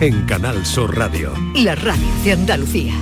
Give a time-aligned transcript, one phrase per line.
[0.00, 1.32] en Canal Sur Radio.
[1.54, 2.94] La radio de Andalucía.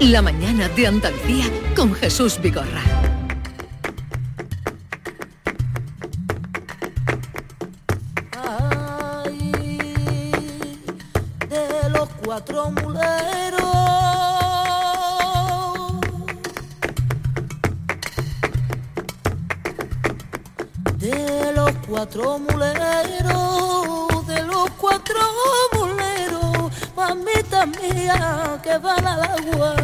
[0.00, 1.44] La mañana de Andalucía
[1.76, 2.82] con Jesús Vigorra.
[11.48, 13.60] de los cuatro muleros.
[20.98, 22.81] De los cuatro muleros,
[28.72, 29.74] que van al agua,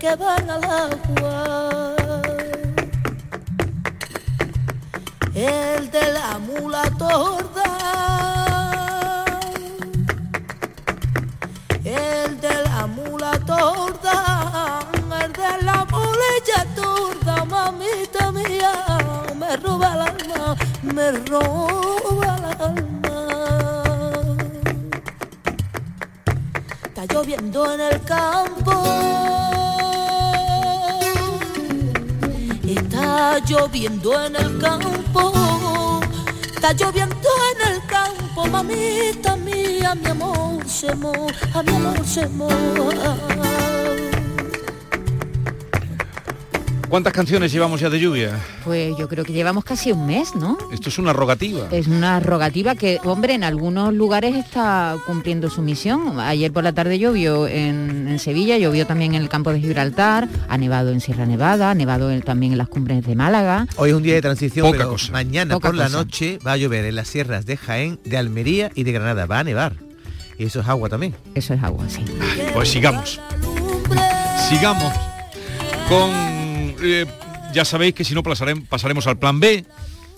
[0.00, 1.94] que van al agua.
[5.34, 7.68] El de la mula torda
[11.84, 14.80] el de la mula torda,
[15.22, 18.72] el de la mulilla torda, mamita mía,
[19.36, 22.07] me roba el alma, me roba
[27.28, 28.72] lloviendo en el campo,
[32.66, 36.00] está lloviendo en el campo,
[36.54, 43.67] está lloviendo en el campo, mamita mía, mi amor se moja, mi amor se moja.
[46.88, 48.38] ¿Cuántas canciones llevamos ya de lluvia?
[48.64, 50.56] Pues yo creo que llevamos casi un mes, ¿no?
[50.72, 51.68] Esto es una rogativa.
[51.70, 56.18] Es una rogativa que, hombre, en algunos lugares está cumpliendo su misión.
[56.18, 60.28] Ayer por la tarde llovió en, en Sevilla, llovió también en el campo de Gibraltar,
[60.48, 63.66] ha nevado en Sierra Nevada, ha nevado en- también en las cumbres de Málaga.
[63.76, 65.12] Hoy es un día de transición, Poca pero cosa.
[65.12, 68.70] mañana Poca por la noche va a llover en las sierras de Jaén, de Almería
[68.74, 69.26] y de Granada.
[69.26, 69.74] Va a nevar.
[70.38, 71.14] Y eso es agua también.
[71.34, 72.02] Eso es agua, sí.
[72.54, 73.20] Pues sigamos.
[74.48, 74.92] Sigamos
[75.88, 76.37] con...
[76.82, 77.06] eh,
[77.52, 79.64] ya sabéis que si no pasarem- pasaremos al plan B.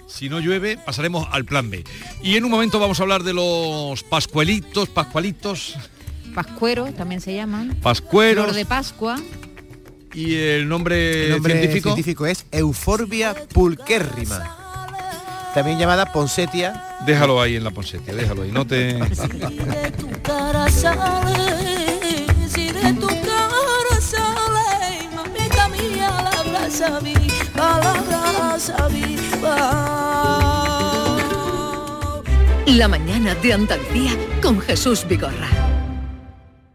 [0.06, 1.84] Si no llueve, pasaremos al plan B.
[2.22, 5.77] Y en un momento vamos a hablar de los pascuelitos, pascualitos,
[6.34, 7.77] Pascuero también se llaman.
[7.83, 8.44] pascueros.
[8.44, 9.17] Flor de Pascua.
[10.14, 11.89] Y el nombre, El nombre científico.
[11.91, 14.56] científico es Euphorbia pulquérrima.
[15.55, 16.85] También llamada ponsetia.
[17.06, 18.51] Déjalo ahí en la ponsetia, déjalo ahí.
[18.52, 18.98] No te...
[32.77, 35.48] la mañana de Andalucía con Jesús Vigorra.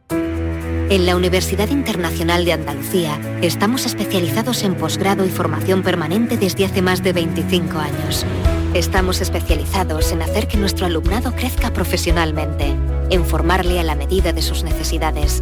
[0.10, 6.82] En la Universidad Internacional de Andalucía estamos especializados en posgrado y formación permanente desde hace
[6.82, 8.26] más de 25 años.
[8.74, 12.76] Estamos especializados en hacer que nuestro alumnado crezca profesionalmente,
[13.10, 15.42] en formarle a la medida de sus necesidades.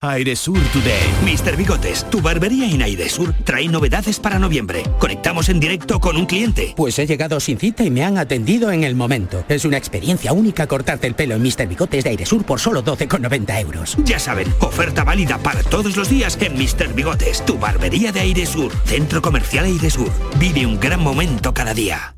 [0.00, 1.02] Airesur Today.
[1.24, 1.56] Mr.
[1.56, 4.84] Bigotes, tu barbería en Airesur trae novedades para noviembre.
[5.00, 6.72] Conectamos en directo con un cliente.
[6.76, 9.44] Pues he llegado sin cita y me han atendido en el momento.
[9.48, 11.66] Es una experiencia única cortarte el pelo en Mr.
[11.66, 13.96] Bigotes de Airesur por solo 12,90 euros.
[14.04, 16.94] Ya saben, oferta válida para todos los días en Mr.
[16.94, 18.70] Bigotes, tu barbería de Airesur.
[18.84, 20.12] Centro Comercial Airesur.
[20.38, 22.17] Vive un gran momento cada día.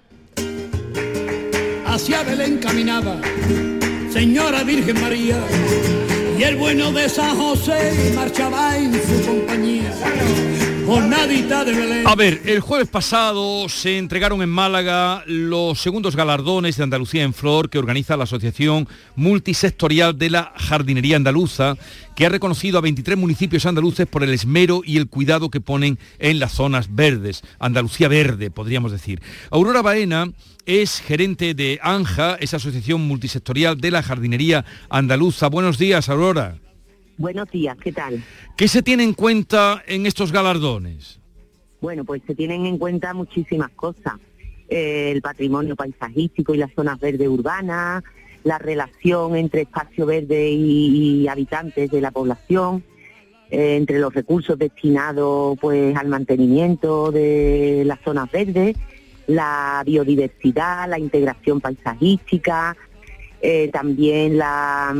[1.91, 3.19] Hacia Belén caminaba,
[4.13, 5.37] Señora Virgen María,
[6.39, 9.93] y el bueno de San José marchaba en su compañía.
[10.85, 12.07] Jornadita de Belén.
[12.07, 17.33] A ver, el jueves pasado se entregaron en Málaga los segundos galardones de Andalucía en
[17.33, 18.87] Flor que organiza la Asociación
[19.17, 21.75] Multisectorial de la Jardinería Andaluza,
[22.15, 25.99] que ha reconocido a 23 municipios andaluces por el esmero y el cuidado que ponen
[26.19, 27.41] en las zonas verdes.
[27.59, 29.21] Andalucía verde, podríamos decir.
[29.49, 30.31] Aurora Baena
[30.65, 35.47] es gerente de ANJA, esa Asociación Multisectorial de la Jardinería Andaluza.
[35.49, 36.57] Buenos días, Aurora.
[37.17, 38.23] Buenos días, ¿qué tal?
[38.57, 41.19] ¿Qué se tiene en cuenta en estos galardones?
[41.81, 44.13] Bueno, pues se tienen en cuenta muchísimas cosas.
[44.69, 48.03] Eh, el patrimonio paisajístico y las zonas verdes urbanas,
[48.43, 52.83] la relación entre espacio verde y, y habitantes de la población,
[53.51, 58.77] eh, entre los recursos destinados pues al mantenimiento de las zonas verdes,
[59.35, 62.75] la biodiversidad, la integración paisajística,
[63.41, 64.95] eh, también la,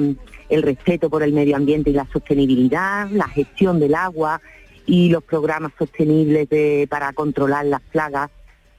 [0.50, 4.42] el respeto por el medio ambiente y la sostenibilidad, la gestión del agua
[4.86, 8.30] y los programas sostenibles de- para controlar las plagas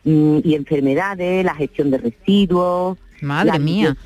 [0.05, 2.99] mm, y enfermedades, la gestión de residuos.
[3.23, 3.97] Madre mía.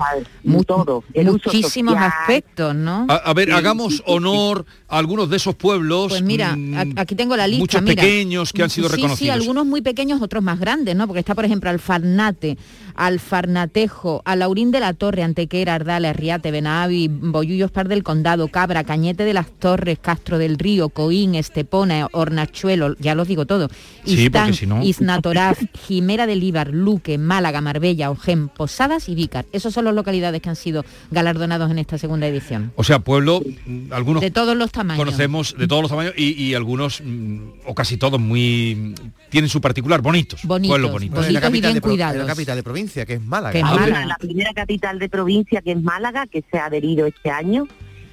[0.67, 2.13] todo, Muchísimos social.
[2.21, 3.07] aspectos, ¿no?
[3.09, 6.09] A, a ver, hagamos honor a algunos de esos pueblos.
[6.11, 7.63] Pues mira, mm, aquí tengo la lista.
[7.63, 8.03] Muchos mira.
[8.03, 9.19] pequeños que han sido Sí, reconocidos.
[9.19, 11.07] Sí, algunos muy pequeños, otros más grandes, ¿no?
[11.07, 12.57] Porque está, por ejemplo, Alfarnate,
[12.95, 19.25] Alfarnatejo, Alaurín de la Torre, Antequera, Ardala, Riate, Benavi, Bollullos Par del Condado, Cabra, Cañete
[19.25, 23.69] de las Torres, Castro del Río, Coín, Estepona, Hornachuelo, ya los digo todo.
[23.69, 29.15] Sí, porque Istán, si no- Iznatoraz, Jimera del Íbar, Luque, Málaga, Marbella, Ojén, Posadas y
[29.15, 29.47] Vícar.
[29.53, 32.73] Esos son las localidades que han sido galardonados en esta segunda edición.
[32.77, 35.05] O sea, pueblo, mm, algunos De todos los tamaños.
[35.05, 38.95] conocemos de todos los tamaños y, y algunos, mm, o casi todos, muy
[39.31, 40.41] tienen su particular, bonitos.
[40.45, 41.31] Bonitos, pueblos bonitos.
[41.31, 42.17] La y bien de cuidados.
[42.19, 43.53] la capital de provincia, que es Málaga.
[43.53, 43.93] Que es Hay Málaga.
[43.99, 47.67] una- la primera capital de provincia que es Málaga, que se ha adherido este año.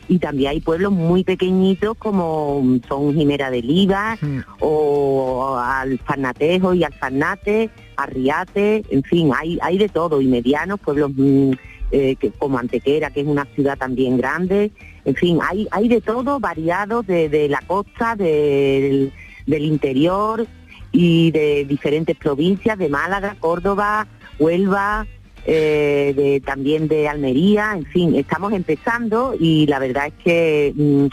[0.10, 4.18] Y también hay pueblos muy pequeñitos como son Jimera del Iba
[4.60, 11.52] o Alfarnatejo y Alfarnate, Arriate, en fin, hay, hay de todo, y medianos, pueblos mm,
[11.92, 14.72] eh, como Antequera, que es una ciudad también grande,
[15.06, 19.12] en fin, hay, hay de todo, variados de, de la costa, del,
[19.46, 20.48] del interior
[20.92, 24.08] y de diferentes provincias, de Málaga, Córdoba,
[24.40, 25.06] Huelva,
[25.46, 31.08] eh, también de Almería, en fin, estamos empezando y la verdad es que mm,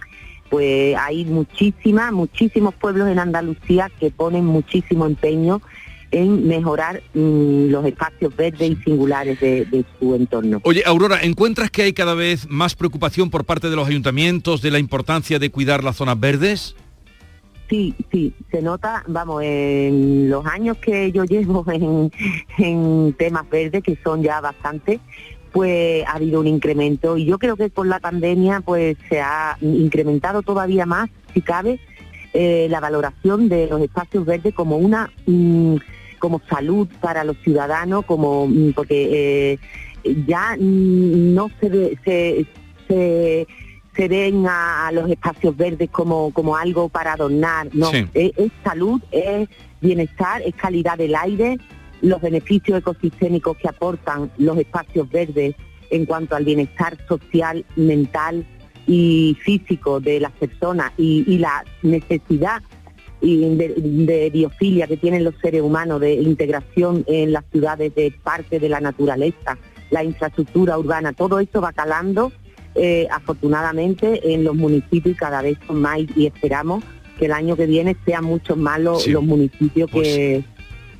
[0.50, 5.60] pues hay muchísimas, muchísimos pueblos en Andalucía que ponen muchísimo empeño
[6.10, 10.60] en mejorar mm, los espacios verdes y singulares de, de su entorno.
[10.64, 14.70] Oye, Aurora, ¿encuentras que hay cada vez más preocupación por parte de los ayuntamientos de
[14.70, 16.74] la importancia de cuidar las zonas verdes?
[17.68, 22.10] Sí, sí, se nota, vamos, en los años que yo llevo en,
[22.58, 24.98] en temas verdes, que son ya bastantes,
[25.52, 29.56] pues ha habido un incremento y yo creo que con la pandemia pues se ha
[29.60, 31.80] incrementado todavía más, si cabe,
[32.32, 35.76] eh, la valoración de los espacios verdes como una mm,
[36.20, 39.54] como salud para los ciudadanos, como mm, porque
[40.04, 42.46] eh, ya mm, no se ve, se,
[42.86, 43.46] se
[43.96, 48.06] se ven a, a los espacios verdes como, como algo para adornar, no, Sí.
[48.14, 49.48] es, es salud, es
[49.80, 51.58] bienestar, es calidad del aire,
[52.00, 55.56] los beneficios ecosistémicos que aportan los espacios verdes
[55.90, 58.46] en cuanto al bienestar social, mental
[58.86, 62.62] y físico de las personas y, y la necesidad
[63.20, 68.12] y de, de biofilia que tienen los seres humanos de integración en las ciudades de
[68.22, 69.58] parte de la naturaleza,
[69.90, 72.32] la infraestructura urbana, todo esto va calando
[72.74, 76.84] eh, afortunadamente en los municipios y cada vez son más y esperamos
[77.18, 79.10] que el año que viene sean muchos más los, Sí.
[79.10, 80.44] los municipios que,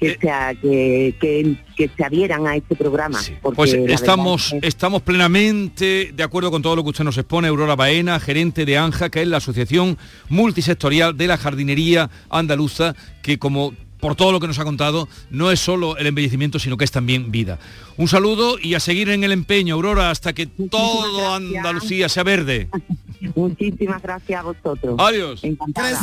[0.00, 3.18] que, se, a- que, que- que se adhieran a este programa.
[3.54, 7.48] Pues estamos, es que- estamos plenamente de acuerdo con todo lo que usted nos expone,
[7.48, 9.96] Aurora Baena, gerente de ANJA, que es la Asociación
[10.28, 15.50] Multisectorial de la Jardinería Andaluza, que como por todo lo que nos ha contado, no
[15.50, 17.58] es solo el embellecimiento, sino que es también vida.
[17.98, 22.68] Un saludo y a seguir en el empeño, Aurora, hasta que todo Andalucía sea verde.
[23.36, 24.94] Muchísimas gracias a vosotros.
[24.98, 25.44] Adiós.
[25.44, 26.00] Encantada.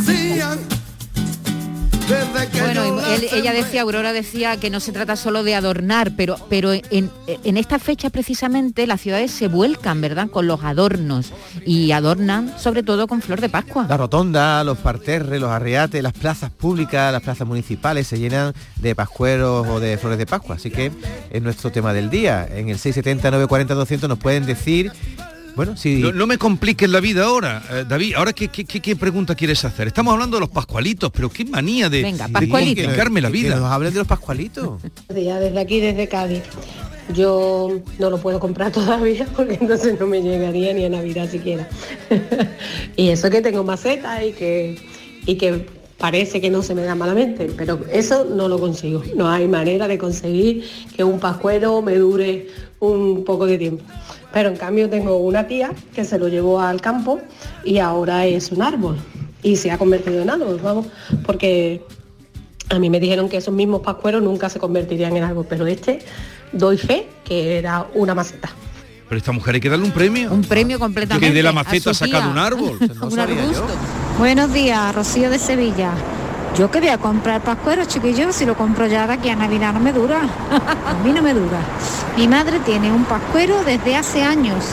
[2.61, 6.71] Bueno, él- ella decía, Aurora decía que no se trata solo de adornar, pero, pero
[6.73, 11.33] en, en esta fecha precisamente las ciudades se vuelcan, ¿verdad?, con los adornos
[11.65, 13.85] y adornan sobre todo con flor de Pascua.
[13.89, 18.95] La rotonda, los parterres, los arriates, las plazas públicas, las plazas municipales se llenan de
[18.95, 20.55] pascueros o de flores de Pascua.
[20.55, 20.91] Así que
[21.29, 22.47] es nuestro tema del día.
[22.49, 24.91] En el 670 940 200 nos pueden decir,
[25.57, 28.13] bueno, si No, no me compliques la vida ahora, eh, David.
[28.15, 29.87] Ahora ¿qué, qué, qué- qué pregunta quieres hacer?
[29.87, 32.83] Estamos hablando de los pascualitos, pero qué manía de, Venga, de pascualitos.
[32.85, 33.55] complicarme la que vida.
[33.57, 34.79] nos hablen de los pascualitos.
[35.13, 36.43] Ya desde aquí, desde Cádiz.
[37.13, 41.67] Yo no lo puedo comprar todavía porque entonces no me llegaría ni a Navidad siquiera.
[42.95, 44.77] y eso que tengo maceta y que,
[45.25, 45.65] y que
[45.97, 49.03] parece que no se me da malamente, pero eso no lo consigo.
[49.15, 50.63] No hay manera de conseguir
[50.95, 52.47] que un pascuero me dure
[52.79, 53.83] un poco de tiempo.
[54.37, 57.19] Pero en cambio tengo una tía que se lo llevó al campo
[57.65, 58.95] y ahora es un árbol.
[59.41, 60.85] Y se ha convertido en árbol, vamos,
[61.25, 61.81] porque
[62.69, 66.05] a mí me dijeron que esos mismos pascueros nunca se convertirían en árbol, pero este
[66.51, 68.51] doy fe que era una maceta.
[69.09, 70.31] Pero esta mujer hay que darle un premio.
[70.31, 71.29] Un premio completamente.
[71.29, 72.31] Que de la a maceta su saca de tía.
[72.31, 72.77] un árbol.
[73.01, 73.65] un arbusto.
[74.19, 75.93] Buenos días, Rocío de Sevilla.
[76.57, 79.73] Yo que voy a comprar pascuero, chiquillo, si lo compro ya de aquí a Navidad
[79.73, 80.21] no me dura.
[80.89, 81.59] A mí no me dura.
[82.17, 84.65] Mi madre tiene un pascuero desde hace años.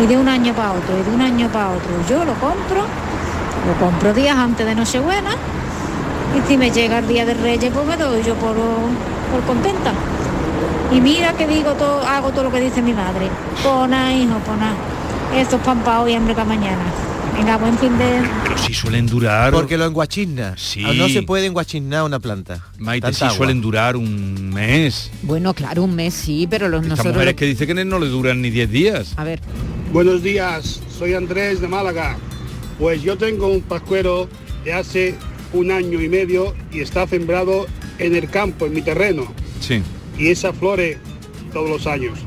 [0.00, 1.90] Y de un año para otro, y de un año para otro.
[2.08, 2.82] Yo lo compro,
[3.66, 5.30] lo compro días antes de Nochebuena.
[6.38, 9.92] Y si me llega el día de Reyes, pues me doy yo por, por contenta.
[10.92, 13.28] Y mira que digo todo, hago todo lo que dice mi madre.
[13.64, 14.72] Pona, hijo, pona.
[15.36, 16.84] Esto es pan para hoy, hambre para mañana.
[17.34, 18.22] Venga, buen fin de...
[18.44, 19.52] Pero sí suelen durar.
[19.52, 20.54] Porque lo enguachina.
[20.56, 20.84] Sí.
[20.96, 22.64] No se puede enguachinar una planta.
[22.78, 23.36] Maite, sí agua.
[23.36, 25.10] suelen durar un mes.
[25.22, 27.14] Bueno, claro, un mes sí, pero los Estas nosotros...
[27.14, 29.14] mujeres que dice que no le duran ni 10 días.
[29.16, 29.40] A ver.
[29.92, 32.16] Buenos días, soy Andrés de Málaga.
[32.78, 34.28] Pues yo tengo un pascuero
[34.64, 35.14] de hace
[35.52, 37.66] un año y medio y está sembrado
[37.98, 39.32] en el campo, en mi terreno.
[39.60, 39.82] Sí.
[40.18, 40.98] Y esa flore
[41.52, 42.18] todos los años.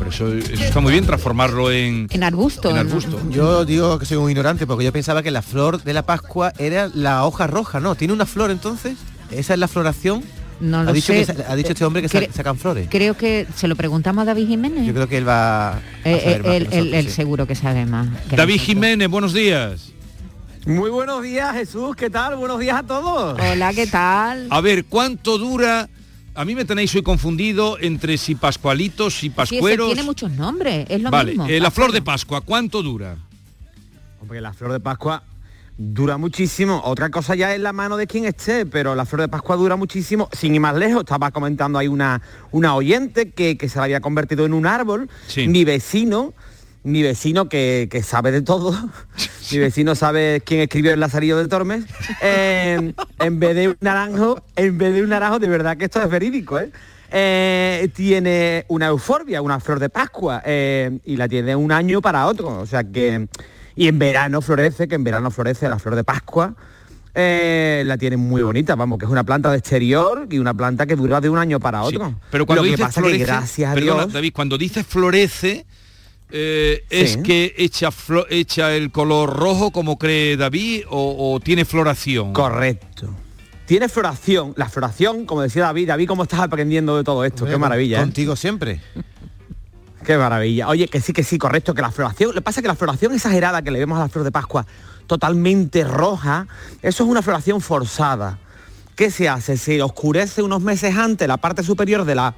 [0.00, 2.06] Pero eso, eso está muy bien, transformarlo en...
[2.10, 2.70] En arbusto.
[2.70, 3.20] En arbusto.
[3.30, 6.52] Yo digo que soy un ignorante porque yo pensaba que la flor de la Pascua
[6.58, 7.94] era la hoja roja, ¿no?
[7.94, 8.96] ¿Tiene una flor entonces?
[9.30, 10.24] ¿Esa es la floración?
[10.58, 11.26] No lo ha dicho sé.
[11.26, 12.88] que sa- ha dicho este hombre que Cre- sacan flores.
[12.90, 14.86] Creo que se lo preguntamos a David Jiménez.
[14.86, 17.46] Yo creo que él va a Eh, saber eh, más que él, nosotros, él- seguro
[17.46, 18.08] que sabe más.
[18.28, 18.66] que David nosotros.
[18.66, 19.92] Jiménez, buenos días.
[20.66, 21.94] Muy buenos días, Jesús.
[21.96, 22.36] ¿Qué tal?
[22.36, 23.38] Buenos días a todos.
[23.40, 24.46] Hola, ¿qué tal?
[24.50, 25.88] A ver, ¿cuánto dura?
[26.40, 29.88] A mí me tenéis hoy confundido entre si pascualitos, si Sí, pascueros.
[29.88, 31.46] tiene muchos nombres, es lo vale, mismo.
[31.46, 33.18] eh, la flor de Pascua, ¿cuánto dura?
[34.30, 35.22] La flor de Pascua
[35.76, 36.80] dura muchísimo.
[36.86, 39.76] Otra cosa ya es la mano de quien esté, pero la flor de Pascua dura
[39.76, 40.30] muchísimo.
[40.32, 44.00] Sin ir más lejos, estaba comentando ahí una, una oyente que, que se la había
[44.00, 45.10] convertido en un árbol.
[45.26, 45.46] Sí.
[45.46, 46.32] Mi vecino,
[46.82, 48.72] mi vecino que, que sabe de todo,
[49.52, 51.84] mi vecino sabe quién escribió el Lazarillo de Tormes,
[52.22, 56.02] eh, en vez de un naranjo, en vez de un naranjo, de verdad que esto
[56.02, 56.70] es verídico, ¿eh?
[57.12, 62.26] Eh, tiene una euforbia, una flor de Pascua, eh, y la tiene un año para
[62.26, 62.46] otro.
[62.60, 63.26] O sea que.
[63.74, 66.54] Y en verano florece, que en verano florece la flor de Pascua.
[67.12, 70.86] eh, la tiene muy bonita, vamos, que es una planta de exterior y una planta
[70.86, 72.14] que dura de un año para Sí, otro.
[72.30, 74.12] pero cuando Lo que pasa florece, que gracias a perdona, Dios.
[74.12, 75.66] David, cuando dices florece,
[76.32, 77.22] eh, ¿es Sí.
[77.22, 82.32] que echa, flo- echa el color rojo como cree David o, o tiene floración?
[82.32, 83.08] Correcto.
[83.66, 87.46] Tiene floración, la floración, como decía David, David, ¿cómo estás aprendiendo de todo esto?
[87.46, 87.98] Qué maravilla.
[87.98, 88.00] ¿eh?
[88.00, 88.80] Contigo siempre.
[90.04, 90.66] Qué maravilla.
[90.68, 92.74] Oye, que sí, que sí, correcto, que la floración, lo que pasa es que la
[92.74, 94.66] floración exagerada que le vemos a la flor de Pascua,
[95.06, 96.46] totalmente roja,
[96.82, 98.38] eso es una floración forzada.
[98.96, 99.56] ¿Qué se hace?
[99.56, 102.34] Se oscurece unos meses antes la parte superior de la,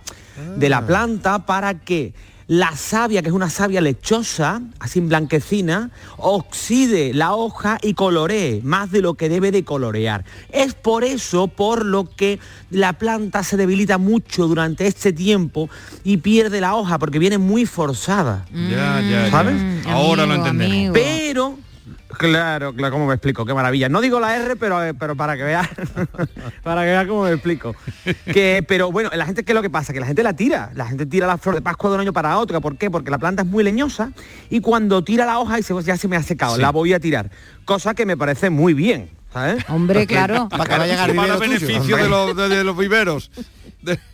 [0.57, 2.15] de la planta para que
[2.47, 8.91] la savia, que es una savia lechosa, así blanquecina, oxide la hoja y coloree más
[8.91, 10.25] de lo que debe de colorear.
[10.51, 12.39] Es por eso por lo que
[12.71, 15.69] la planta se debilita mucho durante este tiempo
[16.05, 18.47] y pierde la hoja porque viene muy forzada.
[18.53, 19.31] Ya, ya, ya.
[19.31, 19.57] ¿Sabes?
[19.87, 20.93] Ahora lo entendemos.
[20.95, 21.59] Pero
[22.19, 23.89] Claro, claro, cómo me explico, qué maravilla.
[23.89, 25.69] No digo la R, pero, eh, pero para que veas,
[26.63, 27.75] para que veas cómo me explico.
[28.33, 29.93] Que, pero bueno, la gente, ¿qué es lo que pasa?
[29.93, 30.71] Que la gente la tira.
[30.75, 32.61] La gente tira la flor de Pascua de un año para otro.
[32.61, 32.91] ¿Por qué?
[32.91, 34.13] Porque la planta es muy leñosa
[34.51, 36.61] y cuando tira la hoja y se, ya se me ha secado, Sí.
[36.63, 37.31] la voy a tirar.
[37.65, 39.11] Cosa que me parece muy bien.
[39.33, 39.65] ¿sabes?
[39.71, 40.47] Hombre, claro.
[40.51, 41.51] Para que vayan al Para vivero tuyo.
[41.67, 43.31] beneficio de los, de- de los viveros.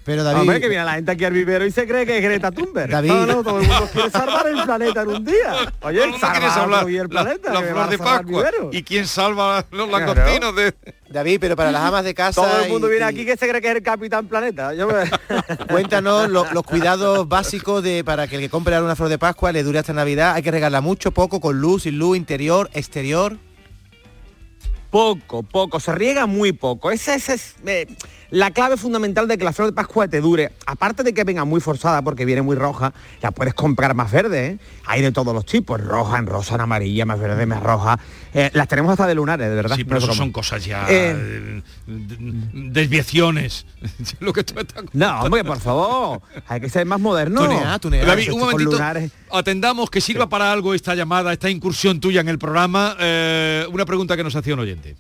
[0.04, 2.22] Pero David, Hombre, que viene la gente aquí al vivero y se cree que es
[2.24, 2.90] Greta Thunberg.
[2.90, 3.10] David.
[3.10, 5.54] No, no, todo el mundo quiere salvar el planeta en un día.
[5.82, 7.52] Oye, el salvar hoy el la, planeta.
[7.52, 8.50] la que flor van a de Pascua.
[8.72, 10.14] ¿Y quién salva los Claro.
[10.14, 10.74] langostinos de...?
[11.10, 12.42] David, pero para las amas de casa.
[12.42, 14.74] Todo el mundo y- viene y- aquí que se cree que es el Capitán Planeta.
[14.74, 15.10] Yo me-
[15.70, 19.52] Cuéntanos lo- los cuidados básicos de para que el que compre una flor de Pascua
[19.52, 20.34] le dure hasta Navidad.
[20.34, 23.36] Hay que regalarla mucho, poco, con luz, sin luz, interior, exterior.
[24.90, 26.90] Poco, poco, se riega muy poco.
[26.90, 27.86] Esa, esa es eh,
[28.30, 30.52] la clave fundamental de que la flor de Pascua te dure.
[30.66, 34.46] Aparte de que venga muy forzada porque viene muy roja, la puedes comprar más verde,
[34.46, 34.58] ¿eh?
[34.86, 37.98] Hay de todos los tipos, roja, en rosa, en amarilla, más verde, más roja.
[38.32, 39.76] Eh, las tenemos hasta de lunares, de verdad.
[39.76, 40.86] Sí, pero no eso son cosas ya...
[40.88, 41.62] Eh, de-
[42.70, 43.66] desviaciones.
[44.20, 47.42] lo que tú me estás No, hombre, por favor, hay que ser más moderno.
[48.06, 49.10] David, un Con lunares.
[49.30, 52.96] Atendamos que sirva para algo esta llamada, esta incursión tuya en el programa.
[52.98, 54.96] Eh, una pregunta que nos hacía un oyente.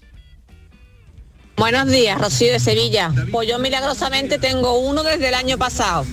[1.56, 3.12] Buenos días, Rocío de Sevilla.
[3.32, 6.06] Pues yo milagrosamente tengo uno desde el año pasado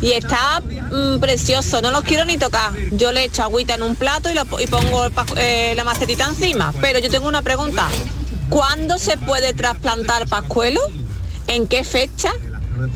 [0.00, 2.72] y está mm, precioso, no los quiero ni tocar.
[2.92, 6.26] Yo le echo agüita en un plato y, lo y pongo el eh, la macetita
[6.26, 6.72] encima.
[6.80, 7.88] Pero yo tengo una pregunta.
[8.48, 10.80] ¿Cuándo se puede trasplantar pascuelo?
[11.48, 12.32] ¿En qué fecha?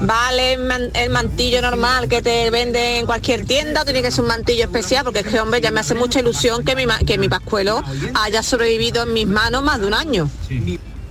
[0.01, 4.11] ¿Vale el, man- el mantillo normal que te venden en cualquier tienda o tiene que
[4.11, 5.05] ser un mantillo especial?
[5.05, 7.83] Porque es que, hombre, ya me hace mucha ilusión que mi, que mi pascuelo
[8.15, 10.29] haya sobrevivido en mis manos más de un año.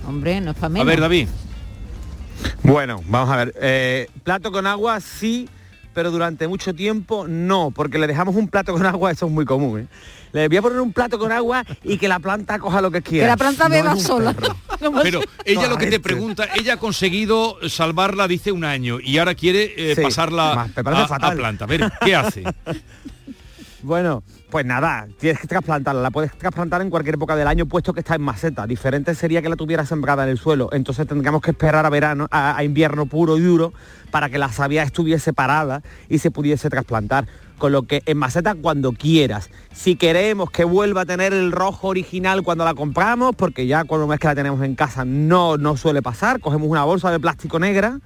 [0.06, 0.86] Hombre, no es para A menos.
[0.86, 1.28] ver, David.
[2.62, 3.54] Bueno, vamos a ver.
[3.60, 5.48] eh, plato con agua sí,
[5.94, 9.44] pero durante mucho tiempo no, porque le dejamos un plato con agua, eso es muy
[9.44, 9.80] común.
[9.80, 9.86] ¿eh?
[10.32, 13.02] Le voy a poner un plato con agua y que la planta coja lo que
[13.02, 13.26] quiera.
[13.26, 14.34] Que la planta No beba sola.
[15.02, 16.02] Pero ella lo que te Correcto.
[16.02, 20.70] pregunta, ella ha conseguido salvarla, dice, un año y ahora quiere eh, Sí, pasarla más,
[21.04, 21.32] a, fatal.
[21.32, 21.64] a planta.
[21.64, 22.42] A ver, ¿qué hace?
[23.82, 24.22] Bueno,
[24.52, 26.02] pues nada, tienes que trasplantarla.
[26.02, 28.66] La puedes trasplantar en cualquier época del año, puesto que está en maceta.
[28.66, 30.68] Diferente sería que la tuviera sembrada en el suelo.
[30.72, 33.72] Entonces tendríamos que esperar a verano, a, invierno puro y duro,
[34.10, 37.26] para que la savia estuviese parada y se pudiese trasplantar.
[37.56, 39.48] Con lo que en maceta cuando quieras.
[39.72, 44.04] Si queremos que vuelva a tener el rojo original cuando la compramos, porque ya cuando
[44.04, 47.18] una vez que la tenemos en casa no, no suele pasar, cogemos una bolsa de
[47.18, 48.00] plástico negra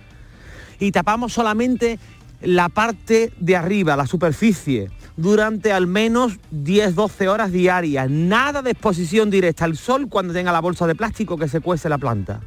[0.79, 1.99] y tapamos solamente
[2.41, 8.11] la parte de arriba, la superficie, durante al menos 10-12 horas diarias.
[8.11, 11.89] Nada de exposición directa al sol cuando tenga la bolsa de plástico que se cuece
[11.89, 12.41] la planta.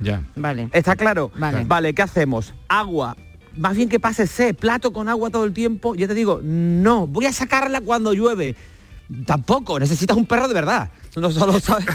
[0.00, 0.22] Ya.
[0.36, 0.68] Vale.
[0.72, 1.30] ¿Está claro?
[1.66, 1.94] Vale.
[1.94, 2.54] ¿qué hacemos?
[2.68, 3.16] Agua.
[3.56, 5.94] Más bien que pase sed, plato con agua todo el tiempo.
[5.94, 8.56] Yo te digo, no, voy a sacarla cuando llueve.
[9.26, 10.90] Tampoco, necesitas un perro de verdad.
[11.16, 11.86] No solo sabes.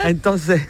[0.00, 0.68] Entonces,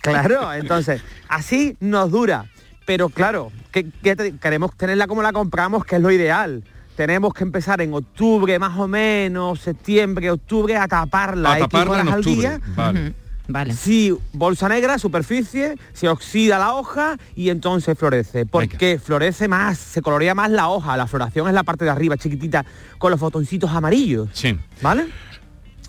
[0.00, 2.46] claro, entonces, así nos dura.
[2.86, 6.62] Pero claro, que, que te- queremos tenerla como la compramos, que es lo ideal.
[6.96, 11.54] Tenemos que empezar en octubre más o menos, septiembre, octubre, a taparla.
[11.54, 12.60] A taparla en horas al día.
[12.76, 13.14] Vale.
[13.46, 13.74] Vale.
[13.74, 18.46] Sí, bolsa negra, superficie, se oxida la hoja y entonces florece.
[18.46, 20.96] Porque florece más, se colorea más la hoja.
[20.96, 22.64] La floración es la parte de arriba, chiquitita,
[22.96, 24.30] con los fotoncitos amarillos.
[24.32, 24.58] Sí.
[24.80, 25.08] ¿Vale?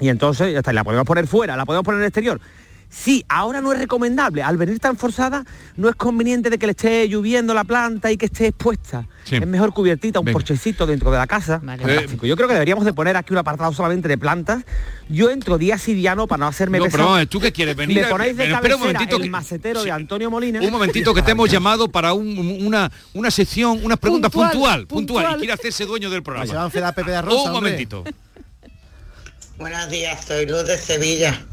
[0.02, 2.42] Y entonces ya está, la podemos poner fuera, la podemos poner en el exterior.
[2.90, 4.42] Sí, ahora no es recomendable.
[4.42, 5.44] Al venir tan forzada,
[5.76, 9.06] no es conveniente de que le esté lloviendo la planta y que esté expuesta.
[9.26, 9.36] Sí.
[9.36, 10.36] Es mejor cubiertita, un Venga.
[10.36, 11.60] porchecito dentro de la casa.
[11.60, 12.26] Fantástico.
[12.26, 14.64] Yo creo que deberíamos de poner aquí un apartado solamente de plantas.
[15.10, 17.16] Yo entro día sí día no para no hacerme No, pesado.
[17.16, 17.98] pero ¿tú qué quieres venir?
[17.98, 19.86] Me a- ponéis de un momentito el que- macetero Sí.
[19.88, 20.62] de Antonio Molina.
[20.62, 24.88] Un momentito que te hemos llamado para un- una, una sección, una pregunta Puntual, puntual,
[24.88, 25.36] puntual, puntual.
[25.36, 26.46] y quiere hacerse dueño del programa.
[26.48, 27.72] Se van a hacer la Pepe de Rosa, Un hombre.
[27.72, 28.04] momentito.
[29.58, 31.46] Buenos días, soy Luz de Sevilla.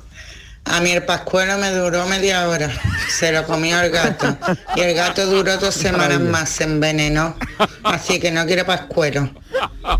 [0.64, 2.70] A mí el pascuero me duró media hora.
[3.08, 4.36] Se lo comió el gato.
[4.76, 7.34] Y el gato duró dos semanas más, se envenenó.
[7.82, 9.28] Así que no quiero pascuero.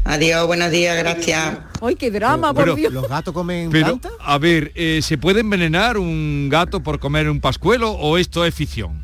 [0.04, 1.58] Adiós, buenos días, gracias.
[1.80, 2.92] ¡Ay, qué drama, por Dios!
[2.92, 4.10] ¿Los gatos comen Pero, planta?
[4.20, 8.54] a ver, eh, ¿se puede envenenar un gato por comer un pascuelo o esto es
[8.54, 9.02] ficción?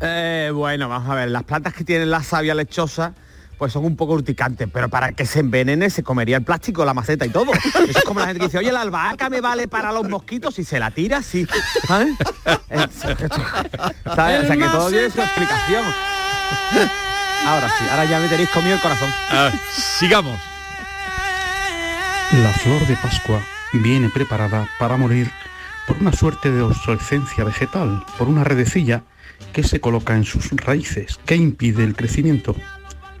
[0.00, 3.14] Eh, bueno, vamos a ver, las plantas que tienen la savia lechosa
[3.58, 6.94] pues son un poco urticantes, pero para que se envenene se comería el plástico, la
[6.94, 7.52] maceta y todo.
[7.88, 10.58] Eso es como la gente que dice, oye, la albahaca me vale para los mosquitos
[10.58, 11.46] y se la tira, sí.
[11.86, 12.14] ¿Sabes?
[14.04, 14.44] ¿sabes?
[14.44, 15.84] O sea que todo tiene su explicación.
[17.46, 19.10] Ahora sí, ahora ya me tenéis comido el corazón.
[19.70, 20.40] Sigamos.
[22.32, 23.42] La flor de Pascua
[23.74, 25.30] viene preparada para morir
[25.86, 29.02] por una suerte de obsolescencia vegetal, por una redecilla
[29.52, 32.56] que se coloca en sus raíces, que impide el crecimiento.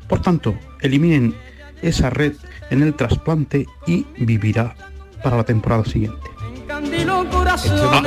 [0.08, 1.34] Por tanto, eliminen
[1.82, 2.32] esa red
[2.70, 4.74] en el trasplante y vivirá
[5.22, 6.18] para la temporada siguiente.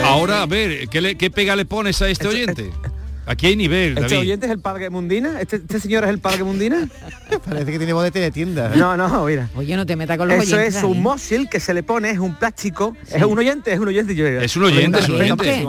[0.04, 2.72] Ahora, a ver, ¿qué, le- qué pega le pones a este oyente?
[3.28, 4.18] Aquí hay nivel, ¿Este David.
[4.20, 5.42] oyente es el padre Mundina?
[5.42, 6.88] ¿Este, este señor es el padre Mundina?
[7.46, 8.70] Parece que tiene voz de teletienda.
[8.76, 9.50] No, no, mira.
[9.56, 10.78] Oye, no te metas con los Eso oyentes.
[10.78, 12.96] es un mósil que se le pone, es un plástico.
[13.12, 14.16] Es un oyente, es un oyente.
[14.16, 15.16] yo- Es un oyente, es un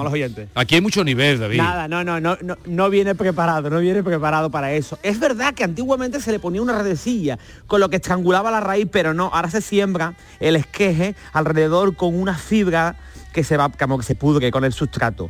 [0.06, 0.48] oyente.
[0.54, 1.56] Aquí hay mucho nivel, David.
[1.58, 4.98] Nada, no, no, no, no, no viene preparado, no viene preparado para eso.
[5.02, 8.86] Es verdad que antiguamente se le ponía una redecilla con lo que estrangulaba la raíz,
[8.90, 12.96] pero no, ahora se siembra el esqueje alrededor con una fibra
[13.32, 15.28] que se va, como que se pudre con el sustrato.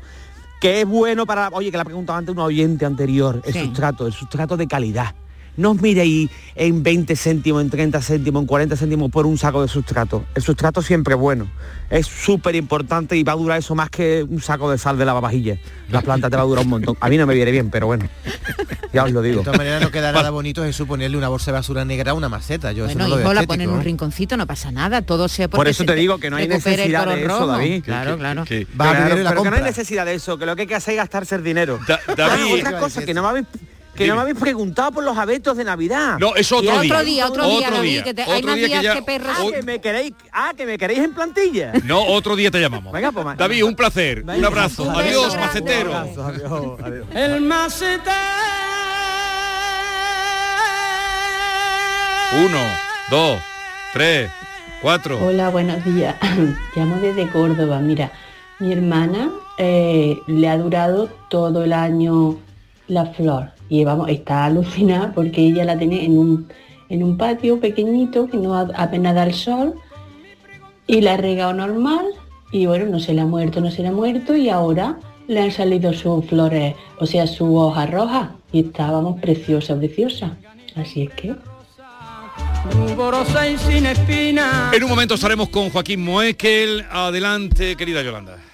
[0.60, 3.60] Que es bueno para, oye, que la preguntaba antes un oyente anterior, el Sí.
[3.60, 5.14] sustrato, el sustrato de calidad.
[5.58, 9.60] No os miréis en 20 céntimos, en 30 céntimos, en 40 céntimos por un saco
[9.60, 10.24] de sustrato.
[10.34, 11.50] El sustrato siempre es bueno.
[11.90, 15.04] Es súper importante y va a durar eso más que un saco de sal de
[15.04, 15.58] lavavajillas.
[15.90, 16.96] La planta te va a durar un montón.
[17.00, 18.08] A mí no me viene bien, pero bueno.
[18.92, 19.38] Ya os lo digo.
[19.40, 22.14] De todas maneras no queda nada bonito es suponerle una bolsa de basura negra a
[22.14, 22.72] una maceta.
[22.72, 25.02] Yo eso Bueno, no lo veo hijo, la ponen en un rinconcito, no pasa nada,
[25.02, 27.46] todo sea Por eso te digo que no hay necesidad de eso, rojo.
[27.48, 27.82] David.
[27.84, 28.44] Claro, claro.
[28.76, 30.98] La pero que no hay necesidad de eso, que lo que hay que hacer es
[30.98, 31.78] gastarse el dinero.
[31.86, 33.46] David- Ah, otra cosa, que no me habéis
[33.98, 36.18] que no me habéis preguntado por los abetos de Navidad.
[36.18, 36.92] No, es otro día.
[36.94, 38.02] Otro día, otro día, Otro David, día.
[38.04, 39.36] que te- hay más día que días ya- que perros.
[39.38, 41.72] Ah, que me queréis, ah, que me queréis en plantilla.
[41.84, 42.92] No, otro día te llamamos.
[42.92, 44.22] Venga, pues, David, un placer.
[44.24, 44.84] Un abrazo.
[44.84, 45.90] Un Adiós, macetero.
[45.90, 47.06] Un abrazo, adiós, adiós.
[47.14, 48.14] El macetero.
[52.44, 52.58] Uno,
[53.10, 53.38] dos,
[53.92, 54.30] tres,
[54.82, 55.18] cuatro.
[55.26, 56.14] Hola, buenos días.
[56.76, 57.78] Llamo desde Córdoba.
[57.80, 58.12] Mira,
[58.58, 62.36] mi hermana eh, le ha durado todo el año
[62.86, 66.48] la flor y vamos, está alucinada porque ella la tiene en un,
[66.88, 69.74] en un patio pequeñito que no apenas da el sol
[70.86, 72.06] y la ha regado normal
[72.50, 75.40] y bueno, no se le ha muerto, no se le ha muerto y ahora le
[75.40, 80.36] han salido sus flores, o sea, su hoja roja y está, vamos, preciosa, preciosa.
[80.74, 81.34] Así es que...
[84.72, 86.84] En un momento estaremos con Joaquín Moekel.
[86.90, 88.47] Adelante, querida Yolanda.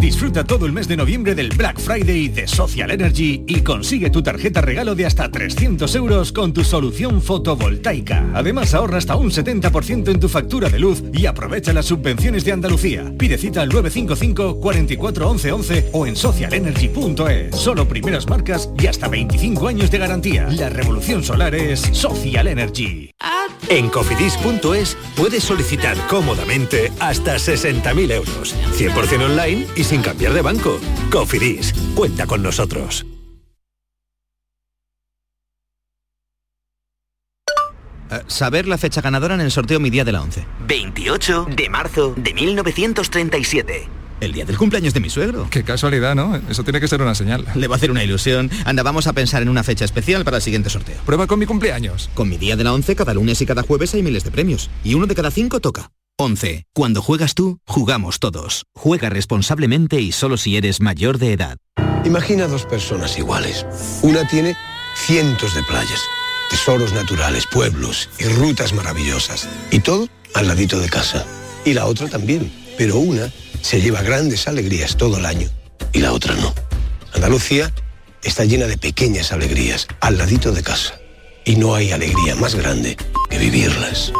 [0.00, 4.22] Disfruta todo el mes de noviembre del Black Friday de Social Energy y consigue tu
[4.22, 8.26] tarjeta regalo de hasta 300 euros con tu solución fotovoltaica.
[8.34, 12.52] Además ahorra hasta un 70% en tu factura de luz y aprovecha las subvenciones de
[12.52, 13.12] Andalucía.
[13.18, 17.56] Pide cita al 955 44 11 11 o en socialenergy.es.
[17.56, 20.48] Solo primeras marcas y hasta 25 años de garantía.
[20.50, 23.10] La revolución solar es Social Energy.
[23.68, 28.54] En cofidis.es puedes solicitar cómodamente hasta 60.000 euros.
[28.76, 30.78] 100% online y sin cambiar de banco.
[31.10, 33.06] Cofidis, cuenta con nosotros.
[38.10, 40.46] Eh, saber la fecha ganadora en el sorteo Mi Día de la 11.
[40.66, 43.88] 28 de marzo de 1937.
[44.20, 45.46] El día del cumpleaños de mi suegro.
[45.48, 46.34] Qué casualidad, ¿no?
[46.50, 47.46] Eso tiene que ser una señal.
[47.54, 48.50] Le va a hacer una ilusión.
[48.64, 50.96] Anda, vamos a pensar en una fecha especial para el siguiente sorteo.
[51.06, 52.10] Prueba con mi cumpleaños.
[52.14, 54.70] Con mi día de la 11, cada lunes y cada jueves hay miles de premios.
[54.82, 55.92] Y uno de cada cinco toca.
[56.20, 56.64] 11.
[56.74, 58.64] Cuando juegas tú, jugamos todos.
[58.74, 61.58] Juega responsablemente y solo si eres mayor de edad.
[62.04, 63.64] Imagina dos personas iguales.
[64.02, 64.56] Una tiene
[64.96, 66.00] cientos de playas,
[66.50, 69.48] tesoros naturales, pueblos y rutas maravillosas.
[69.70, 71.24] Y todo al ladito de casa.
[71.64, 72.52] Y la otra también.
[72.76, 75.48] Pero una se lleva grandes alegrías todo el año
[75.92, 76.52] y la otra no.
[77.14, 77.72] Andalucía
[78.24, 80.98] está llena de pequeñas alegrías al ladito de casa.
[81.44, 82.96] Y no hay alegría más grande
[83.30, 84.12] que vivirlas.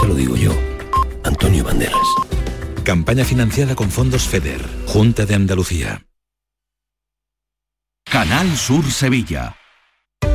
[0.00, 0.52] Te lo digo yo,
[1.26, 2.06] Antonio Banderas.
[2.84, 6.06] Campaña financiada con fondos FEDER, Junta de Andalucía.
[8.04, 9.56] Canal Sur Sevilla.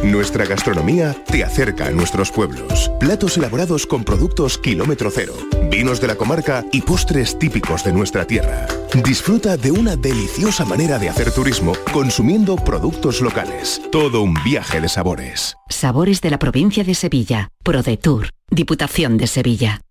[0.04, 2.92] Nuestra gastronomía te acerca a nuestros pueblos.
[3.00, 5.34] Platos elaborados con productos kilómetro cero,
[5.70, 8.68] vinos de la comarca y postres típicos de nuestra tierra.
[9.04, 13.82] Disfruta de una deliciosa manera de hacer turismo consumiendo productos locales.
[13.92, 15.56] Todo un viaje de sabores.
[15.70, 17.50] Sabores de la provincia de Sevilla.
[17.64, 18.30] ProDetour.
[18.50, 19.82] Diputación de Sevilla.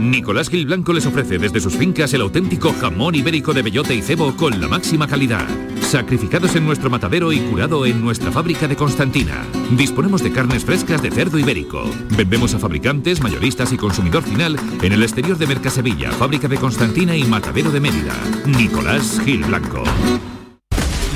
[0.00, 4.00] Nicolás Gil Blanco les ofrece desde sus fincas el auténtico jamón ibérico de bellota y
[4.00, 5.46] cebo con la máxima calidad.
[5.82, 9.44] Sacrificados en nuestro matadero y curado en nuestra fábrica de Constantina.
[9.72, 11.84] Disponemos de carnes frescas de cerdo ibérico.
[12.16, 17.14] Vendemos a fabricantes, mayoristas y consumidor final en el exterior de Mercasevilla, fábrica de Constantina
[17.14, 18.14] y matadero de Mérida.
[18.46, 19.84] Nicolás Gil Blanco.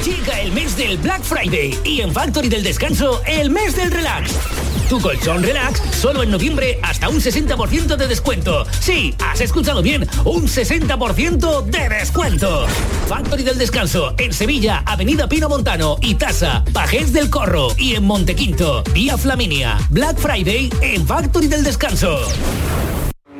[0.04, 4.63] Llega el mes del Black Friday y en Factory del Descanso el mes del relax.
[4.88, 8.66] Tu colchón relax solo en noviembre hasta un 60% de descuento.
[8.80, 12.66] Sí, has escuchado bien, un 60% de descuento.
[13.08, 18.04] Factory del Descanso en Sevilla, Avenida Pino Montano y Tasa, Pajés del Corro y en
[18.04, 19.78] Montequinto, Vía Flaminia.
[19.90, 22.20] Black Friday en Factory del Descanso.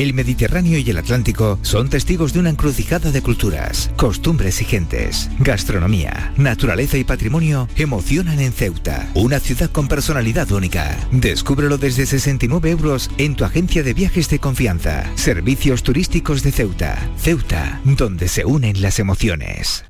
[0.00, 5.28] El Mediterráneo y el Atlántico son testigos de una encrucijada de culturas, costumbres y gentes.
[5.40, 10.96] Gastronomía, naturaleza y patrimonio emocionan en Ceuta, una ciudad con personalidad única.
[11.12, 15.04] Descúbrelo desde 69 euros en tu agencia de viajes de confianza.
[15.16, 16.96] Servicios turísticos de Ceuta.
[17.18, 19.84] Ceuta, donde se unen las emociones.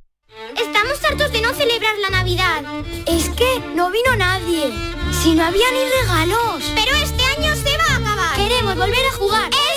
[0.61, 2.65] Estamos hartos de no celebrar la Navidad.
[3.07, 4.73] Es que no vino nadie.
[5.23, 6.65] Si no había ni regalos.
[6.75, 8.37] Pero este año se va a acabar.
[8.37, 9.51] Queremos volver a jugar.
[9.51, 9.70] ¡Esos!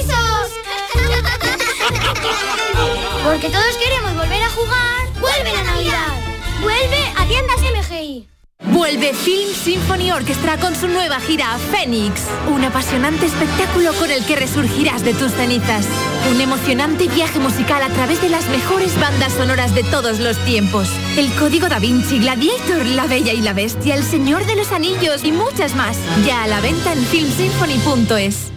[3.24, 5.08] Porque todos queremos volver a jugar.
[5.19, 6.13] ¡Vuelve la Navidad!
[6.62, 8.28] ¡Vuelve a tiendas MGI!
[8.72, 14.38] Vuelve Film Symphony Orchestra con su nueva gira Fénix, un apasionante espectáculo con el que
[14.38, 15.86] resurgirás de tus cenizas.
[16.32, 20.88] Un emocionante viaje musical a través de las mejores bandas sonoras de todos los tiempos.
[21.17, 25.24] El Código Da Vinci, Gladiator, La Bella y la Bestia, El Señor de los Anillos
[25.26, 25.98] y muchas más.
[26.26, 28.54] Ya a la venta en filmsymphony.es.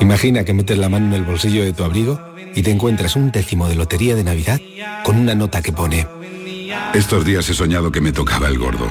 [0.00, 2.20] Imagina que metes la mano en el bolsillo de tu abrigo
[2.54, 4.60] y te encuentras un décimo de lotería de Navidad
[5.04, 6.06] con una nota que pone
[6.94, 8.90] estos días he soñado que me tocaba el gordo.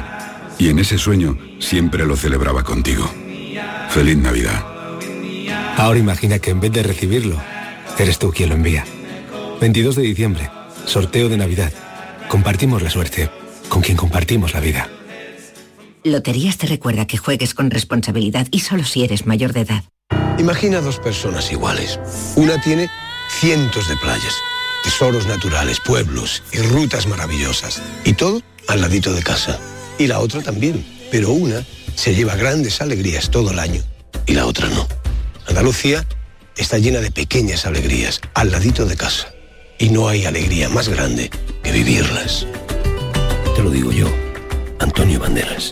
[0.57, 3.09] Y en ese sueño siempre lo celebraba contigo.
[3.89, 4.63] Feliz Navidad.
[5.77, 7.35] Ahora imagina que en vez de recibirlo,
[7.97, 8.85] eres tú quien lo envía.
[9.59, 10.49] 22 de diciembre,
[10.85, 11.73] sorteo de Navidad.
[12.29, 13.29] Compartimos la suerte
[13.67, 14.89] con quien compartimos la vida.
[16.03, 19.83] Loterías te recuerda que juegues con responsabilidad y solo si eres mayor de edad.
[20.37, 21.99] Imagina dos personas iguales.
[22.35, 22.89] Una tiene
[23.39, 24.35] cientos de playas
[24.83, 27.81] tesoros naturales, pueblos y rutas maravillosas.
[28.05, 29.59] Y todo al ladito de casa.
[29.97, 30.85] Y la otra también.
[31.11, 33.81] Pero una se lleva grandes alegrías todo el año
[34.25, 34.87] y la otra no.
[35.47, 36.05] Andalucía
[36.55, 39.33] está llena de pequeñas alegrías al ladito de casa.
[39.77, 41.29] Y no hay alegría más grande
[41.63, 42.45] que vivirlas.
[43.55, 44.07] Te lo digo yo,
[44.79, 45.71] Antonio Banderas.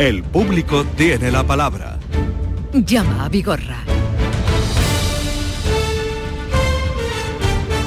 [0.00, 1.98] El público tiene la palabra.
[2.72, 3.84] Llama a Vigorra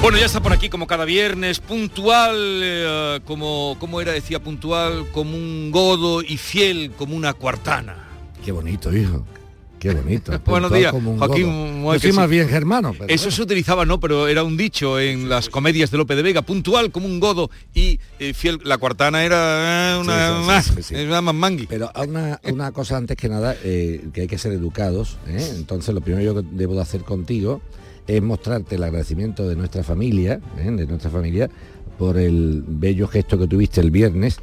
[0.00, 5.06] Bueno, ya está por aquí como cada viernes, puntual, eh, como, como era, decía, puntual
[5.10, 7.96] como un godo y fiel como una cuartana.
[8.44, 9.24] Qué bonito, hijo.
[9.84, 10.32] Qué bonito.
[10.46, 11.82] Buenos días, Joaquín.
[11.84, 12.94] Yo soy más bien germano.
[12.98, 16.22] Pero Eso se utilizaba, no, pero era un dicho en las comedias de Lope de
[16.22, 18.60] Vega, puntual como un godo y eh, fiel.
[18.64, 20.72] La cuartana era eh, una más,
[21.34, 21.66] mangui.
[21.66, 25.18] Pero una, una cosa antes que nada, eh, que hay que ser educados.
[25.28, 25.52] ¿eh?
[25.54, 27.60] Entonces lo primero que debo de hacer contigo
[28.06, 31.50] es mostrarte el agradecimiento de nuestra familia, de nuestra familia,
[31.98, 34.38] por el bello gesto que tuviste el viernes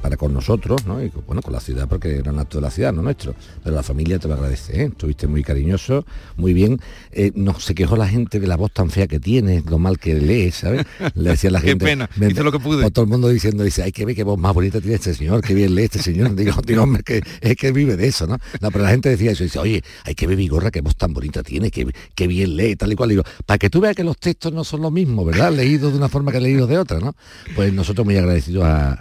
[0.00, 1.02] para con nosotros, ¿no?
[1.02, 3.34] Y bueno, con la ciudad, porque era un acto de la ciudad, no nuestro.
[3.64, 4.84] Pero la familia te lo agradece, ¿eh?
[4.86, 6.04] Estuviste muy cariñoso,
[6.36, 6.80] muy bien.
[7.12, 9.98] Eh, no se quejó la gente de la voz tan fea que tienes, lo mal
[9.98, 10.86] que lees, ¿sabes?
[11.14, 11.84] Le decía la Qué gente.
[11.84, 12.84] pena, me- hice lo que pude.
[12.84, 15.14] o todo el mundo diciendo, dice, hay que ver qué voz más bonita tiene este
[15.14, 16.34] señor, qué bien lee este señor.
[16.36, 18.38] Digo, digo, hombre, que es que vive de eso, ¿no?
[18.60, 21.12] No, pero la gente decía eso, dice, oye, hay que ver Vigorra, qué voz tan
[21.12, 23.08] bonita tiene, qué, qué bien lee, tal y cual.
[23.10, 25.52] Digo, para que tú veas que los textos no son lo mismo, ¿verdad?
[25.52, 27.14] Leídos de una forma que leídos de otra, ¿no?
[27.54, 28.92] Pues nosotros muy agradecidos a-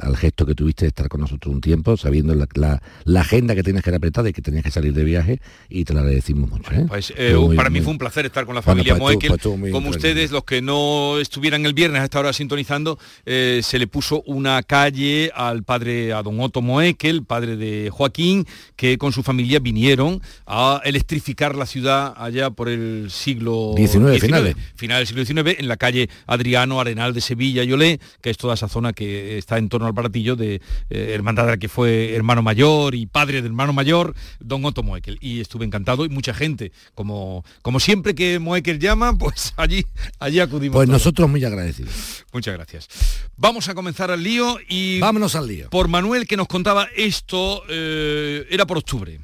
[0.00, 3.54] al gesto que tuviste de estar con nosotros un tiempo, sabiendo la, la- la agenda
[3.54, 6.00] que tienes que era apretada y que tenías que salir de viaje, y te lo
[6.00, 6.70] agradecimos mucho.
[6.72, 6.84] ¿eh?
[6.88, 9.04] Pues eh, muy- para mí fue un placer estar con la Bueno, familia pues tú-
[9.04, 9.28] Moekel.
[9.30, 13.60] pues tú Como ustedes, los que no estuvieran el viernes a esta hora sintonizando, eh,
[13.62, 18.46] se le puso una calle al padre, a don Otto Moekel, padre de Joaquín,
[18.76, 24.56] que con su familia vinieron a electrificar la ciudad allá por el siglo 19, finales.
[24.76, 28.36] final del siglo XIX, en la calle Adriano Arenal de Sevilla y Olé, que es
[28.36, 30.60] toda esa zona que está en torno al baratillo de
[30.90, 34.82] eh, hermandad de la que fue hermano mayor y padre del hermano mayor, don Otto
[34.82, 35.18] Moekel.
[35.20, 39.84] Y estuve encantado y mucha gente, como, como siempre que Moekel llama, pues allí,
[40.18, 40.74] allí acudimos.
[40.74, 41.00] Pues todos.
[41.00, 42.24] nosotros muy agradecidos.
[42.32, 42.88] Muchas gracias.
[43.36, 45.00] Vamos a comenzar al lío y...
[45.00, 45.70] Vámonos al lío.
[45.70, 49.20] Por Manuel que nos contaba esto, eh, era por octubre.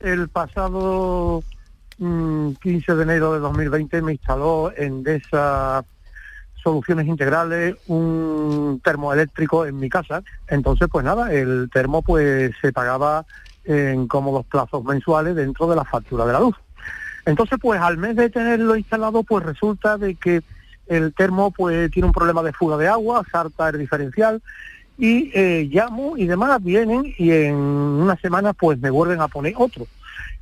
[0.00, 1.42] El pasado
[1.98, 5.84] mm, 15 de enero de 2020 me instaló en Endesa
[6.68, 10.22] Soluciones Integrales un termoeléctrico en mi casa.
[10.48, 13.24] Entonces, pues nada, el termo pues se pagaba
[13.64, 16.56] en cómodos plazos mensuales dentro de la factura de la luz.
[17.24, 20.42] Entonces, pues al mes de tenerlo instalado, pues resulta de que
[20.88, 24.42] el termo pues tiene un problema de fuga de agua, salta el diferencial
[24.98, 29.54] y eh, llamo y demás, vienen y en una semana pues me vuelven a poner
[29.56, 29.86] otro,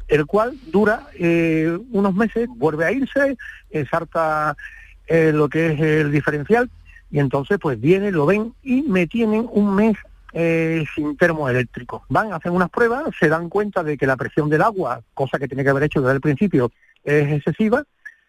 [0.09, 3.37] el cual dura eh, unos meses, vuelve a irse,
[3.71, 4.57] eh, salta
[5.07, 6.71] eh, lo que es el diferencial
[7.11, 9.97] y entonces pues vienen, lo ven y me tienen un mes
[10.33, 12.05] eh, sin termoeléctrico.
[12.09, 15.49] Van, hacen unas pruebas, se dan cuenta de que la presión del agua, cosa que
[15.49, 16.73] tiene que haber hecho desde el principio,
[17.05, 17.85] es excesiva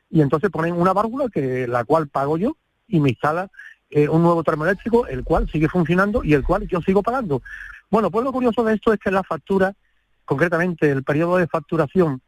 [0.10, 2.56] y entonces ponen una válvula que la cual pago yo
[2.88, 3.50] y me instala
[3.90, 7.42] eh, un nuevo termoeléctrico, el cual sigue funcionando y el cual yo sigo pagando.
[7.90, 9.74] Bueno, pues lo curioso de esto es que la factura,
[10.26, 12.22] concretamente el periodo de facturación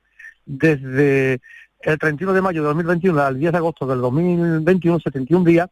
[0.46, 1.42] desde
[1.82, 5.70] el 31 de mayo de 2021 al 10 de agosto del 2021, 71 días,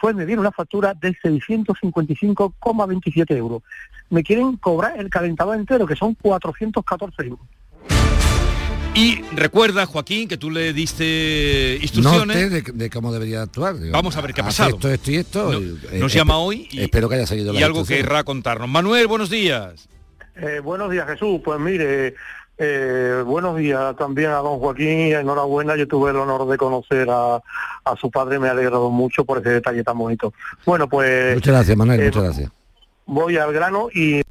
[0.00, 3.62] pues me viene una factura de 655,27 euros.
[4.10, 7.40] Me quieren cobrar el calentador entero, que son 414 euros.
[8.94, 12.36] Y recuerda, Joaquín, que tú le diste instrucciones.
[12.36, 13.78] Norte de, de cómo debería actuar.
[13.78, 14.70] digo, Vamos a ver qué ha pasado.
[14.70, 15.52] Esto, esto y esto.
[15.52, 18.24] No- eh, nos espe- llama hoy y- espero que haya seguido y la algo querrá
[18.24, 18.68] contarnos.
[18.68, 19.88] Manuel, buenos días.
[20.34, 21.40] Eh, buenos días, Jesús.
[21.44, 22.14] Pues mire,
[22.58, 25.76] eh, buenos días también a don Joaquín y enhorabuena.
[25.76, 29.38] Yo tuve el honor de conocer a, a su padre, me ha alegrado mucho por
[29.38, 30.32] ese detalle tan bonito.
[30.66, 32.50] Bueno, pues Muchas gracias, Manuel, eh, muchas gracias.
[33.06, 34.22] voy al grano y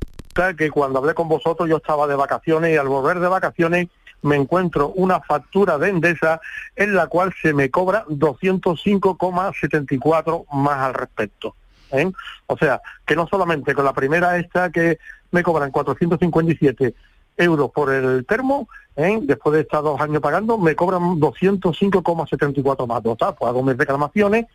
[0.58, 3.88] que cuando hablé con vosotros yo estaba de vacaciones y al volver de vacaciones
[4.22, 6.40] me encuentro una factura de Endesa
[6.76, 11.56] en la cual se me cobra 205,74 más al respecto.
[11.92, 12.12] ¿eh?
[12.48, 15.00] O sea, que no solamente con la primera esta que
[15.32, 16.94] me cobran 457
[17.38, 19.20] euros por el termo, ¿eh?
[19.22, 23.04] después de estar dos años pagando, me cobran 205,74 más.
[23.04, 24.46] Total, pues hago mis reclamaciones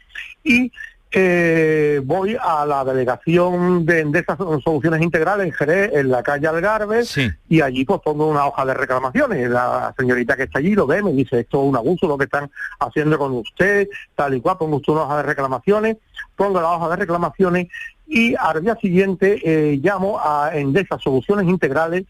[0.45, 0.73] y
[1.14, 7.03] eh, voy a la delegación de Endesa Soluciones Integrales en Jerez, en la calle Algarve,
[7.51, 9.51] y allí pues pongo una hoja de reclamaciones.
[9.51, 12.25] La señorita que está allí lo ve, me dice, esto es un abuso lo que
[12.25, 15.97] están haciendo con usted, tal y cual, pongo usted una hoja de reclamaciones,
[16.35, 17.68] pongo la hoja de reclamaciones
[18.07, 22.05] y al día siguiente eh, llamo a Endesa Soluciones Integrales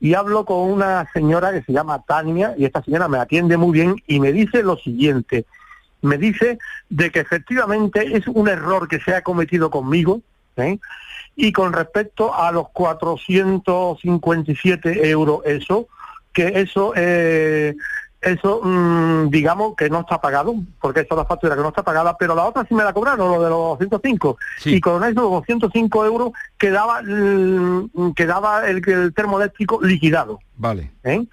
[0.00, 3.72] y hablo con una señora que se llama Tania y esta señora me atiende muy
[3.72, 5.44] bien y me dice lo siguiente,
[6.00, 6.58] me dice
[6.88, 10.22] de que efectivamente es un error que se ha cometido conmigo
[10.56, 10.78] ¿eh?
[11.36, 15.86] y con respecto a los 457 euros eso,
[16.32, 17.76] que eso eh,
[18.20, 21.82] eso mm, digamos que no está pagado, porque esa es la factura que no está
[21.82, 24.36] pagada, pero la otra sí me la cobraron, lo de los 205.
[24.66, 30.40] Y con esos 205 euros quedaba, mm, quedaba el, el termoeléctrico liquidado.
[30.56, 30.90] Vale.
[31.04, 31.24] ¿eh?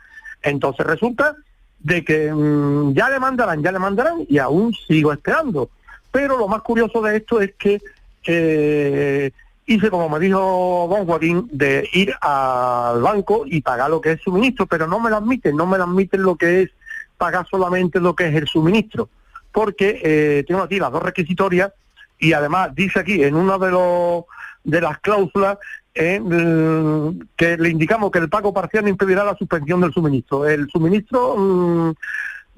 [0.43, 1.35] Entonces resulta
[1.79, 5.69] de que mm, ya le mandarán, ya le mandarán y aún sigo esperando.
[6.11, 7.81] Pero lo más curioso de esto es que
[8.25, 9.31] eh,
[9.65, 14.21] hice, como me dijo Don Joaquín, de ir al banco y pagar lo que es
[14.21, 16.71] suministro, pero no me lo admiten, no me lo admiten lo que es
[17.17, 19.09] pagar solamente lo que es el suministro,
[19.51, 21.71] porque eh, tengo aquí las dos requisitorias
[22.19, 24.23] y además dice aquí en una de los
[24.63, 25.57] de las cláusulas
[25.95, 30.47] eh, mm, que le indicamos que el pago parcial no impedirá la suspensión del suministro.
[30.47, 31.93] El suministro mm,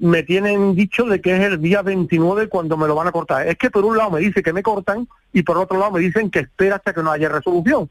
[0.00, 3.46] me tienen dicho de que es el día 29 cuando me lo van a cortar.
[3.46, 6.00] Es que por un lado me dice que me cortan y por otro lado me
[6.00, 7.88] dicen que espera hasta que no haya resolución.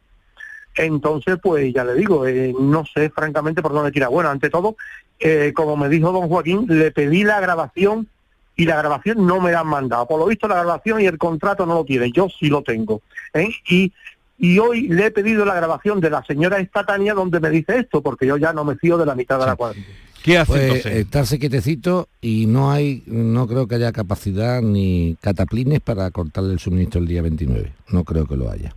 [0.76, 4.08] Entonces, pues ya le digo, eh, no sé francamente por dónde tira.
[4.08, 4.76] Bueno, ante todo,
[5.20, 8.08] eh, como me dijo don Joaquín, le pedí la grabación
[8.56, 10.08] y la grabación no me la han mandado.
[10.08, 13.02] Por lo visto la grabación y el contrato no lo tienen, yo sí lo tengo.
[13.34, 13.50] ¿eh?
[13.70, 13.94] Y,
[14.38, 18.02] y hoy le he pedido la grabación de la señora Estatania donde me dice esto,
[18.02, 19.88] porque yo ya no me fío de la mitad de la cuadrilla.
[20.24, 20.94] ¿Qué hace Pues, entonces?
[20.98, 26.60] estarse quietecito y no hay, no creo que haya capacidad ni cataplines para cortarle el
[26.60, 27.72] suministro el día 29.
[27.90, 28.76] No creo que lo haya.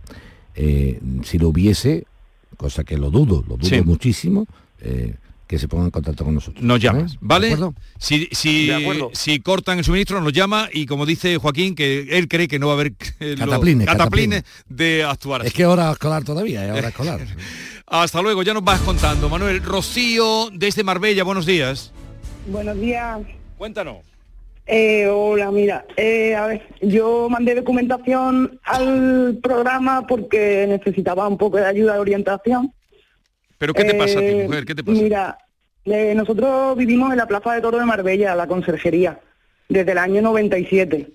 [0.55, 2.05] Eh, si lo hubiese,
[2.55, 3.81] cosa que lo dudo, lo dudo Sí.
[3.81, 4.45] muchísimo,
[4.79, 5.15] eh,
[5.53, 6.63] que se ponga en contacto con nosotros.
[6.63, 7.17] Nos llamas, ¿Eh?
[7.21, 7.47] ¿De ¿vale?
[7.49, 7.75] acuerdo?
[7.99, 9.11] Si, si, De acuerdo.
[9.13, 12.65] si cortan el suministro, nos llama y como dice Joaquín, que él cree que no
[12.65, 15.49] va a haber eh, Cataplines, cataplines de actuar así.
[15.49, 17.19] Es que hora escolar todavía, es hora escolar.
[17.85, 19.29] Hasta luego, ya nos vas contando.
[19.29, 21.91] Manuel, Rocío, desde Marbella, buenos días.
[22.47, 23.19] Buenos días.
[23.55, 23.97] Cuéntanos.
[24.65, 31.57] Eh, hola, mira, eh, a ver, yo mandé documentación al programa porque necesitaba un poco
[31.57, 32.73] de ayuda de orientación.
[33.59, 34.65] ¿Pero qué te pasa a ti, Eh, mujer?
[34.65, 35.01] ¿Qué te pasa?
[35.01, 35.37] Mira,
[35.85, 39.19] nosotros vivimos en la Plaza de Toro de Marbella, la conserjería,
[39.67, 41.09] desde el año 97.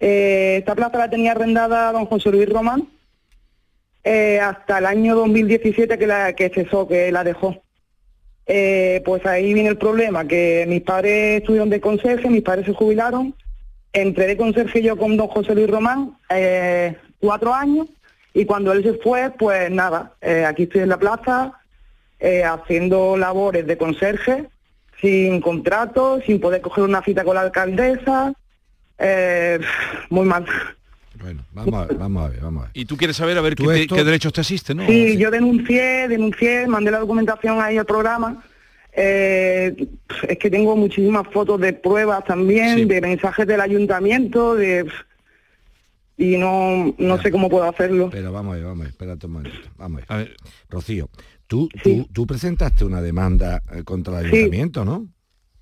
[0.00, 2.88] Eh, esta plaza la tenía arrendada don José Luis Román
[4.02, 7.62] eh, hasta el año 2017 que, la, que cesó, que la dejó.
[8.46, 12.74] Eh, pues ahí viene el problema, que mis padres estuvieron de conserje, mis padres se
[12.74, 13.34] jubilaron,
[13.94, 17.86] entré de conserje yo con don José Luis Román eh, cuatro años
[18.34, 20.12] y cuando él se fue, pues nada,
[20.46, 21.54] aquí estoy en la plaza
[22.20, 24.48] eh, haciendo labores de conserje,
[25.00, 28.32] sin contrato, sin poder coger una cita con la alcaldesa,
[28.98, 29.60] eh,
[30.10, 30.46] muy mal.
[31.52, 32.70] Vamos a ver, vamos a ver, vamos a ver.
[32.74, 34.86] Y tú quieres saber a ver qué, te- derechos te asisten, ¿no?
[34.86, 38.42] Sí, yo denuncié, denuncié, mandé la documentación ahí al programa.
[38.92, 39.74] Eh,
[40.28, 44.86] es que tengo muchísimas fotos de pruebas también, de mensajes del ayuntamiento, de
[46.16, 48.08] y no, no sé cómo puedo hacerlo.
[48.10, 49.68] Pero vamos a ver, vamos a ver, espérate un momentito.
[49.76, 50.36] Vamos a ver.
[50.70, 51.08] Rocío,
[51.46, 54.36] tú, tú, tú presentaste una demanda eh, contra el Sí.
[54.36, 55.06] ayuntamiento, ¿no?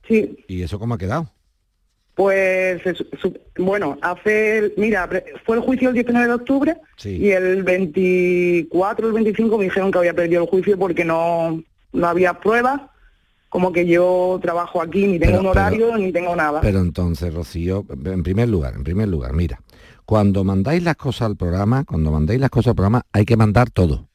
[0.08, 1.30] Sí, ¿Y eso cómo ha quedado?
[2.14, 2.82] pues
[3.58, 5.08] bueno, hace, mira,
[5.46, 7.16] fue el juicio el 19 de octubre Sí.
[7.16, 11.62] y el 24, el 25 me dijeron que había perdido el juicio porque no,
[11.92, 12.82] no había pruebas,
[13.48, 16.60] como que yo trabajo aquí, ni tengo Pero- un horario, ni tengo nada.
[16.60, 19.60] Pero entonces, Rocío, en primer lugar, en primer lugar, mira,
[20.04, 23.70] cuando mandáis las cosas al programa, cuando mandáis las cosas al programa, hay que mandar
[23.70, 24.08] todo.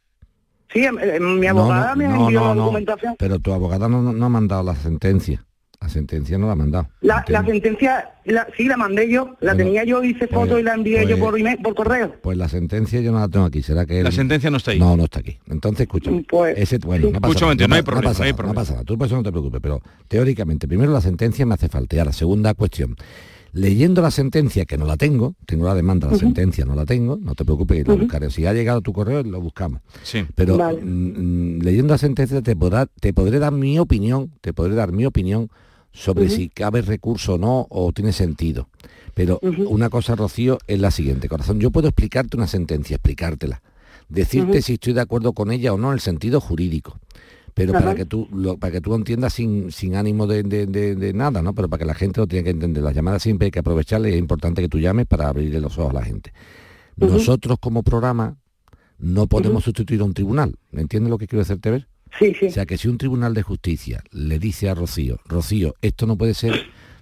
[0.78, 2.62] Sí, em- em, mi No, abogada no, me envió no, la no.
[2.62, 3.16] documentación.
[3.18, 5.44] Pero tu abogada no, ha mandado la sentencia.
[5.80, 6.90] La sentencia no la ha mandado.
[7.02, 10.62] La, la sentencia, la, sí, la mandé yo, la Bueno, tenía yo, hice foto pues-
[10.62, 12.16] y la envié yo pues- por, email- por correo.
[12.22, 13.62] Pues la sentencia yo no la tengo aquí.
[13.62, 14.80] ¿Será que La él- sentencia no está ahí.
[14.80, 15.38] No, no está aquí.
[15.48, 16.26] Entonces, escúchame.
[16.30, 18.86] Pues, Ese, bueno, no pasa Escucha nada, no hay problema, pasa no pasa nada.
[18.86, 21.96] Tú por eso no te preocupes, pero teóricamente, primero la sentencia me hace falta.
[21.96, 22.96] Y ahora, segunda cuestión.
[23.54, 27.18] Leyendo la sentencia, que no la tengo, tengo la demanda, la sentencia no la tengo,
[27.18, 28.30] no te preocupes, la buscaré.
[28.30, 29.82] Si ha llegado a tu correo, lo buscamos.
[30.04, 30.26] Sí.
[30.36, 30.82] Pero Vale.
[30.82, 34.92] mm, mm, leyendo la sentencia te, podrá, te podré dar mi opinión, te podré dar
[34.92, 35.50] mi opinión
[35.94, 38.70] sobre si cabe recurso o no, o tiene sentido.
[39.16, 41.60] Pero una cosa, Rocío, es la siguiente, corazón.
[41.60, 43.64] Yo puedo explicarte una sentencia, explicártela.
[44.10, 47.00] Decirte si estoy de acuerdo con ella o no en el sentido jurídico.
[47.58, 47.80] Pero Ajá.
[47.86, 50.96] para que tú lo, para que tú lo entiendas sin, sin ánimo de, de- de-
[50.96, 51.54] de nada, ¿no?
[51.54, 52.82] Pero para que la gente lo tiene que entender.
[52.84, 55.78] Las llamadas siempre hay que aprovecharle y es importante que tú llames para abrirle los
[55.80, 56.32] ojos a la gente.
[56.96, 58.38] Nosotros como programa
[59.00, 60.56] no podemos sustituir a un tribunal.
[60.72, 61.88] ¿Me entiendes lo que quiero hacerte ver?
[62.18, 62.46] Sí, sí.
[62.48, 66.18] O sea que si un tribunal de justicia le dice a Rocío, Rocío, esto no
[66.18, 66.54] puede ser,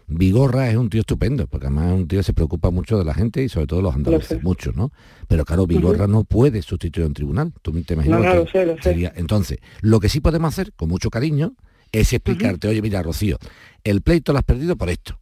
[0.07, 3.05] Vigorra es un tío estupendo, porque además es un tío que se preocupa mucho de
[3.05, 4.91] la gente y sobre todo los andaluces, mucho, ¿no?
[5.27, 7.53] Pero claro, Vigorra no puede sustituir a un tribunal.
[7.61, 8.83] Tú te imaginas No, no, lo sé, lo sé.
[8.83, 11.55] sería- Entonces, lo que sí podemos hacer, con mucho cariño,
[11.91, 13.37] es explicarte, oye, mira, Rocío,
[13.83, 15.19] el pleito lo has perdido por esto.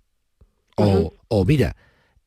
[0.75, 1.75] O, o mira,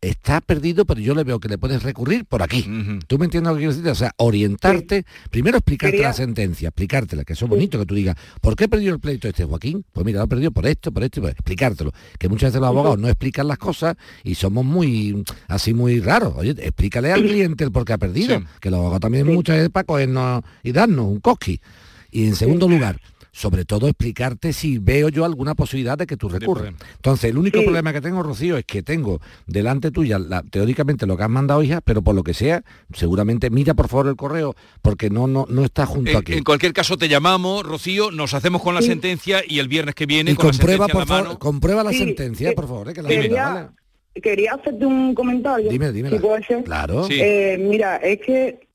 [0.09, 2.63] está perdido, pero yo le veo que le puedes recurrir por aquí.
[3.07, 3.89] ¿Tú me entiendes lo que quiero decir?
[3.91, 7.95] O sea, orientarte, primero explicarte Quería- la sentencia, explicártela, que eso es bonito que tú
[7.95, 9.85] digas, ¿por qué he perdido el pleito este Joaquín?
[9.93, 11.93] Pues mira, lo he perdido por esto, por esto, por explicártelo.
[12.19, 16.35] Que muchas veces los abogados no explican las cosas y somos muy, así muy raros.
[16.37, 18.45] Oye, explícale al cliente el por qué ha perdido, Sí.
[18.61, 21.61] que los abogados también muchas veces para cogernos y darnos un cosqui.
[22.11, 23.01] Y en segundo lugar,
[23.37, 26.73] sobre todo explicarte si veo yo alguna posibilidad de que tú recurras.
[26.95, 30.19] Entonces, el único problema que tengo, Rocío, es que tengo delante tuya
[30.51, 32.63] teóricamente lo que has mandado, hija, pero por lo que sea,
[32.95, 36.33] seguramente mira por favor el correo, porque no, no, no está junto aquí.
[36.33, 40.07] En cualquier caso te llamamos, Rocío, nos hacemos con la sentencia y el viernes que
[40.07, 43.03] viene y con comprueba, la por la favor, comprueba la sentencia, por favor, eh, que
[43.03, 43.71] la quería,
[44.15, 45.71] quería hacerte un comentario.
[45.71, 46.11] Dime, dime.
[46.65, 47.07] Claro.
[47.11, 48.66] Eh, mira, es que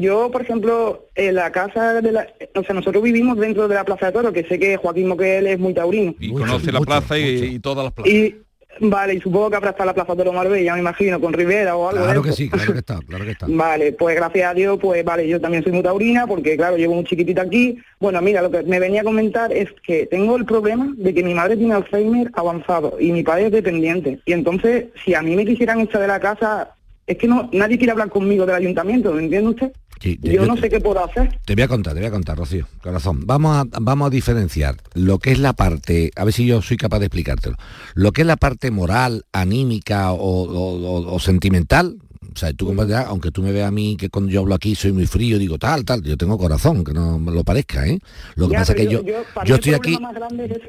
[0.00, 2.26] yo, por ejemplo, en la casa de la...
[2.54, 5.46] O sea, nosotros vivimos dentro de la Plaza de Toro, que sé que Joaquín Moquel
[5.46, 6.14] es muy taurino.
[6.18, 8.12] Y conoce la plaza y, todas las plazas.
[8.12, 8.36] Y,
[8.80, 11.76] vale, y supongo que habrá estado la Plaza de Toro Marbella, me imagino, con Rivera
[11.76, 13.46] o algo Claro que sí, claro que está, claro que está.
[13.48, 16.94] vale, pues gracias a Dios, pues vale, yo también soy muy taurina, porque claro, llevo
[16.94, 17.78] muy chiquitita aquí.
[18.00, 21.22] Bueno, mira, lo que me venía a comentar es que tengo el problema de que
[21.22, 24.20] mi madre tiene Alzheimer avanzado y mi padre es dependiente.
[24.24, 26.74] Y entonces, si a mí me quisieran echar de la casa
[27.06, 29.72] es que no nadie quiere hablar conmigo del ayuntamiento, ¿me entiende usted?
[30.20, 31.38] yo, no sé qué puedo hacer.
[31.46, 33.20] Te voy a contar, te voy a contar, Rocío, corazón.
[33.24, 36.76] Vamos a, vamos a diferenciar lo que es la parte, a ver si yo soy
[36.76, 37.56] capaz de explicártelo,
[37.94, 41.98] lo que es la parte moral, anímica o sentimental,
[42.34, 42.74] o sea, tú
[43.06, 45.58] aunque tú me veas a mí que cuando yo hablo aquí soy muy frío, digo
[45.58, 47.98] tal, tal, yo tengo corazón, que no me lo parezca, ¿eh?
[48.34, 49.02] Lo que pasa es que yo,
[49.44, 49.98] yo, estoy aquí.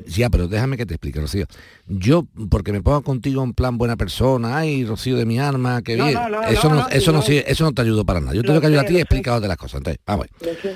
[0.07, 1.45] Ya, pero déjame que te explique, Rocío.
[1.88, 5.95] Yo, porque me pongo contigo en plan buena persona, ay, Rocío de mi alma, qué
[5.95, 6.18] bien.
[6.49, 8.34] eso no, eso no, eso no te ayuda para nada.
[8.34, 9.80] Yo te lo que ayudo a ti de las cosas.
[9.80, 10.28] Entonces, vamos,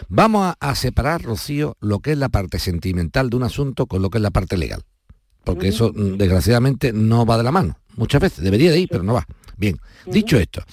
[0.07, 4.09] vamos a, separar, Rocío, lo que es la parte sentimental de un asunto con lo
[4.09, 4.83] que es la parte legal.
[5.43, 7.77] Porque eso, mm, desgraciadamente, no va de la mano.
[7.95, 9.25] Muchas veces, debería de ir, pero no va.
[9.59, 10.63] Bien, dicho esto,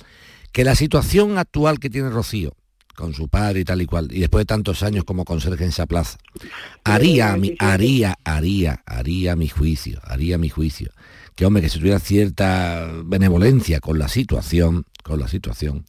[0.53, 2.55] que la situación actual que tiene Rocío,
[2.95, 5.71] con su padre y tal y cual, y después de tantos años como conserje en
[5.71, 6.19] esa plaza,
[6.85, 10.93] haría, mi, haría, haría, haría mi juicio, haría mi juicio,
[11.35, 15.85] que hombre, que si tuviera cierta benevolencia con la situación, con la situación,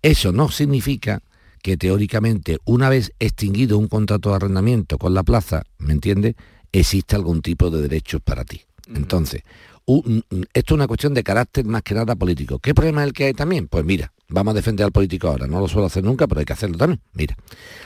[0.00, 1.20] eso no significa
[1.62, 6.34] que teóricamente, una vez extinguido un contrato de arrendamiento con la plaza, ¿me entiende?,
[6.72, 8.62] existe algún tipo de derechos para ti.
[8.94, 9.42] Entonces,
[9.88, 12.58] esto es una cuestión de carácter más que nada político.
[12.58, 13.68] ¿Qué problema es el que hay también?
[13.68, 15.46] Pues mira, vamos a defender al político ahora.
[15.46, 17.00] No lo suelo hacer nunca, pero hay que hacerlo también.
[17.14, 17.36] Mira,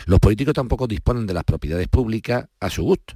[0.07, 3.14] los políticos tampoco disponen de las propiedades públicas a su gusto.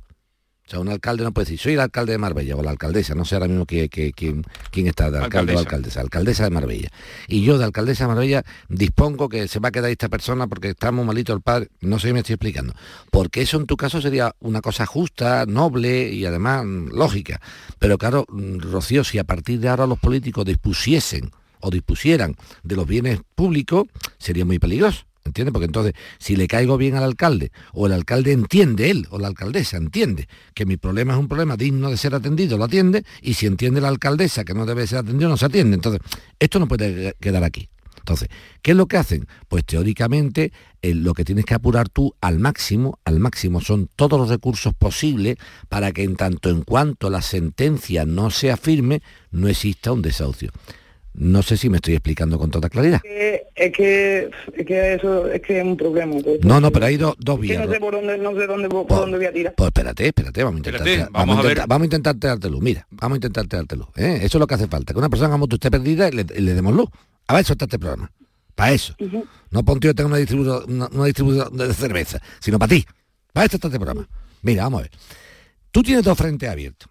[0.66, 3.14] O sea, un alcalde no puede decir, soy el alcalde de Marbella o la alcaldesa,
[3.14, 6.88] no sé ahora mismo quién, quién, está de alcalde o alcaldesa, alcaldesa de Marbella.
[7.28, 10.70] Y yo de alcaldesa de Marbella dispongo que se va a quedar esta persona porque
[10.70, 12.74] está muy malito el padre, no sé si me estoy explicando.
[13.12, 17.40] Porque eso en tu caso sería una cosa justa, noble y además mm, lógica.
[17.78, 22.74] Pero claro, mm, Rocío, si a partir de ahora los políticos dispusiesen o dispusieran de
[22.74, 23.84] los bienes públicos,
[24.18, 25.04] sería muy peligroso.
[25.26, 25.52] ¿Entiende?
[25.52, 29.28] Porque entonces, si le caigo bien al alcalde, o el alcalde entiende, él o la
[29.28, 33.34] alcaldesa entiende que mi problema es un problema digno de ser atendido, lo atiende, y
[33.34, 35.74] si entiende la alcaldesa que no debe ser atendido, no se atiende.
[35.74, 36.00] Entonces,
[36.38, 37.68] esto no puede quedar aquí.
[38.06, 38.28] Entonces,
[38.62, 39.26] ¿qué es lo que hacen?
[39.48, 44.16] Pues teóricamente eh, lo que tienes que apurar tú al máximo, al máximo son todos
[44.16, 49.02] los recursos posibles para que en tanto en cuanto la sentencia no sea firme,
[49.32, 50.52] no exista un desahucio.
[51.18, 53.00] No sé si me estoy explicando con toda claridad.
[53.04, 56.16] Es que, es que, eso es que es un problema.
[56.22, 56.44] Pues.
[56.44, 57.64] no, no, pero hay dos vías.
[57.64, 59.54] no sé por dónde, no sé dónde, por, dónde voy a tirar.
[59.54, 61.10] Pues espérate, espérate, vamos a intentar.
[61.10, 63.88] vamos, a, intentar, vamos a intentar darte luz, mira, vamos a intentar darte luz.
[63.96, 64.18] ¿eh?
[64.22, 66.24] Eso es lo que hace falta, que una persona como tú esté perdida y le,
[66.24, 66.88] demos luz.
[67.28, 68.12] A ver, eso está este programa.
[68.54, 68.94] Para eso.
[69.50, 72.84] No para un tío tenga una distribución, una, distribución de cerveza, sino para ti.
[73.32, 74.06] Para eso está este programa.
[74.42, 74.90] Mira, vamos a ver.
[75.70, 76.90] Tú tienes dos frentes abiertos.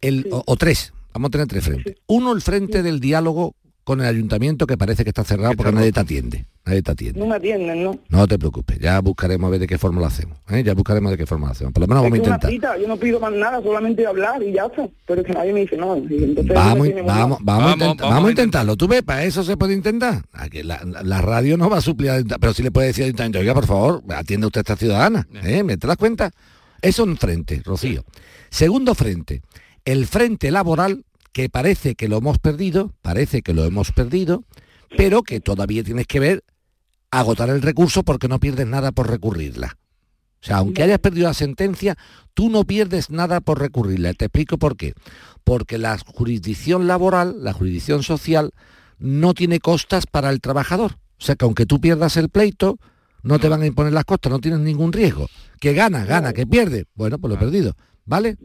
[0.00, 1.96] El, o tres, Vamos a tener tres frentes.
[2.06, 5.90] Uno, el frente del diálogo con el ayuntamiento que parece que está cerrado porque nadie
[5.90, 6.44] te atiende.
[6.64, 7.18] Nadie te atiende.
[7.18, 7.98] No me atienden, ¿no?
[8.08, 10.38] No te preocupes, ya buscaremos a ver de qué forma lo hacemos.
[10.48, 10.62] ¿eh?
[10.62, 11.72] Ya buscaremos de qué forma lo hacemos.
[11.72, 12.78] Por lo menos vamos a intentar.
[12.78, 14.88] yo no pido más nada, solamente hablar y ya está.
[15.08, 15.88] Pero es que nadie me dice no.
[16.54, 18.76] vamos, vamos, vamos, vamos, a intentarlo.
[18.76, 19.02] ¿Tú ves?
[19.02, 20.22] Para eso se puede intentar.
[20.62, 23.54] La, la, radio no va a suplir, pero sí le puede decir al ayuntamiento, oiga,
[23.54, 25.26] por favor, atiende usted a esta ciudadana.
[25.42, 25.64] ¿eh?
[25.64, 26.30] ¿Me te das cuenta?
[26.80, 28.04] Eso es un frente, Rocío.
[28.50, 29.42] Segundo frente,
[29.84, 34.44] el frente laboral que parece que lo hemos perdido, parece que lo hemos perdido,
[34.96, 36.44] pero que todavía tienes que ver
[37.10, 39.76] agotar el recurso porque no pierdes nada por recurrirla.
[40.40, 41.96] O sea, aunque hayas perdido la sentencia,
[42.32, 44.14] tú no pierdes nada por recurrirla.
[44.14, 44.94] Te explico por qué.
[45.42, 48.52] Porque la jurisdicción laboral, la jurisdicción social,
[48.98, 50.92] no tiene costas para el trabajador.
[51.18, 52.78] O sea, que aunque tú pierdas el pleito,
[53.22, 55.26] no te van a imponer las costas, no tienes ningún riesgo.
[55.60, 56.84] Que gana, gana, que pierde.
[56.94, 57.74] Bueno, pues lo he perdido.
[58.04, 58.36] ¿Vale?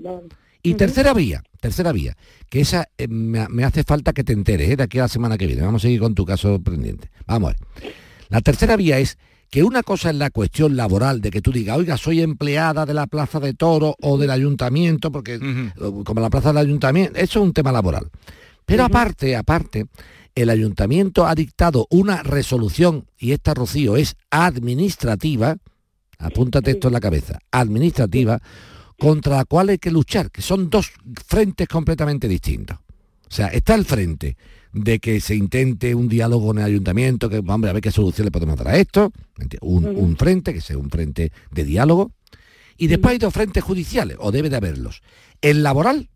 [0.66, 2.16] Y tercera vía, tercera vía,
[2.50, 4.76] que esa eh, me, hace falta que te enteres ¿eh?
[4.78, 5.62] de aquí a la semana que viene.
[5.62, 7.12] Vamos a seguir con tu caso pendiente.
[7.28, 7.92] Vamos a ver.
[8.30, 9.18] La tercera vía es
[9.50, 12.94] que una cosa es la cuestión laboral, de que tú digas, oiga, soy empleada de
[12.94, 15.38] la Plaza de Toro o del ayuntamiento, porque
[16.06, 18.10] como la Plaza del Ayuntamiento, eso es un tema laboral.
[18.66, 19.86] Pero aparte, aparte,
[20.34, 25.58] el ayuntamiento ha dictado una resolución, y esta, Rocío, es administrativa,
[26.18, 28.40] apúntate esto en la cabeza, administrativa,
[29.04, 30.94] contra la cual hay que luchar, que son dos
[31.28, 32.78] frentes completamente distintos.
[32.78, 34.38] O sea, está el frente
[34.72, 38.24] de que se intente un diálogo en el ayuntamiento, que hombre, a ver qué solución
[38.24, 39.12] le podemos dar a esto,
[39.60, 42.14] un, un frente, que sea un frente de diálogo,
[42.78, 45.02] y después hay dos frentes judiciales, o debe de haberlos.
[45.42, 46.10] El laboral,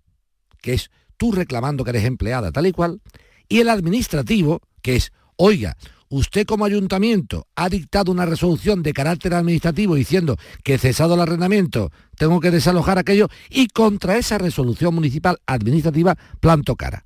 [0.62, 3.02] que es tú reclamando que eres empleada tal y cual,
[3.50, 5.76] y el administrativo, que es, oiga,
[6.10, 11.92] usted como ayuntamiento ha dictado una resolución de carácter administrativo diciendo que cesado el arrendamiento
[12.16, 17.04] tengo que desalojar aquello y contra esa resolución municipal administrativa planto cara.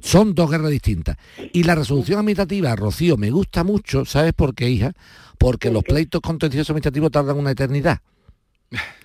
[0.00, 1.16] Son dos guerras distintas.
[1.52, 4.92] Y la resolución administrativa, Rocío, me gusta mucho, ¿sabes por qué, hija?
[5.38, 8.00] Porque los pleitos contenciosos administrativos tardan una eternidad.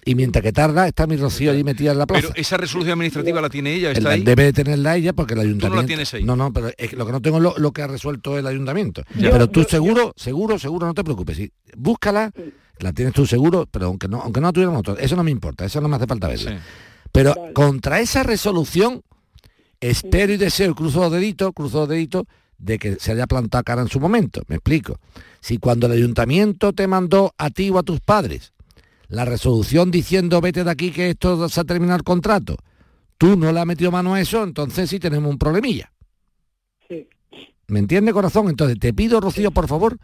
[0.05, 2.29] Y mientras que tarda, está mi Rocío allí metida en la plaza.
[2.29, 4.23] Pero esa resolución administrativa la tiene ella, está ahí.
[4.23, 5.67] Debe de tenerla ella porque el ayuntamiento.
[5.67, 6.23] Tú no la tienes ahí.
[6.23, 8.37] No, no, pero es que lo que no tengo es lo, lo que ha resuelto
[8.37, 9.03] el ayuntamiento.
[9.19, 11.35] pero tú seguro, seguro, seguro, no te preocupes.
[11.35, 12.31] Sí, búscala,
[12.79, 15.31] la tienes tú seguro, pero aunque no, aunque no la tuviéramos nosotros, eso no me
[15.31, 16.61] importa, eso no me hace falta verla.
[17.11, 19.01] Pero contra esa resolución,
[19.81, 22.23] espero y deseo, cruzo los deditos, cruzo los deditos,
[22.57, 24.41] de que se haya plantado cara en su momento.
[24.47, 24.99] Me explico.
[25.41, 28.53] Si cuando el ayuntamiento te mandó a ti o a tus padres
[29.09, 32.57] la resolución diciendo vete de aquí que esto se ha terminado el contrato,
[33.17, 35.91] tú no le has metido mano a eso, entonces sí tenemos un problemilla.
[36.87, 37.07] Sí.
[37.67, 38.49] ¿Me entiende, corazón?
[38.49, 39.97] Entonces te pido, Rocío, por favor,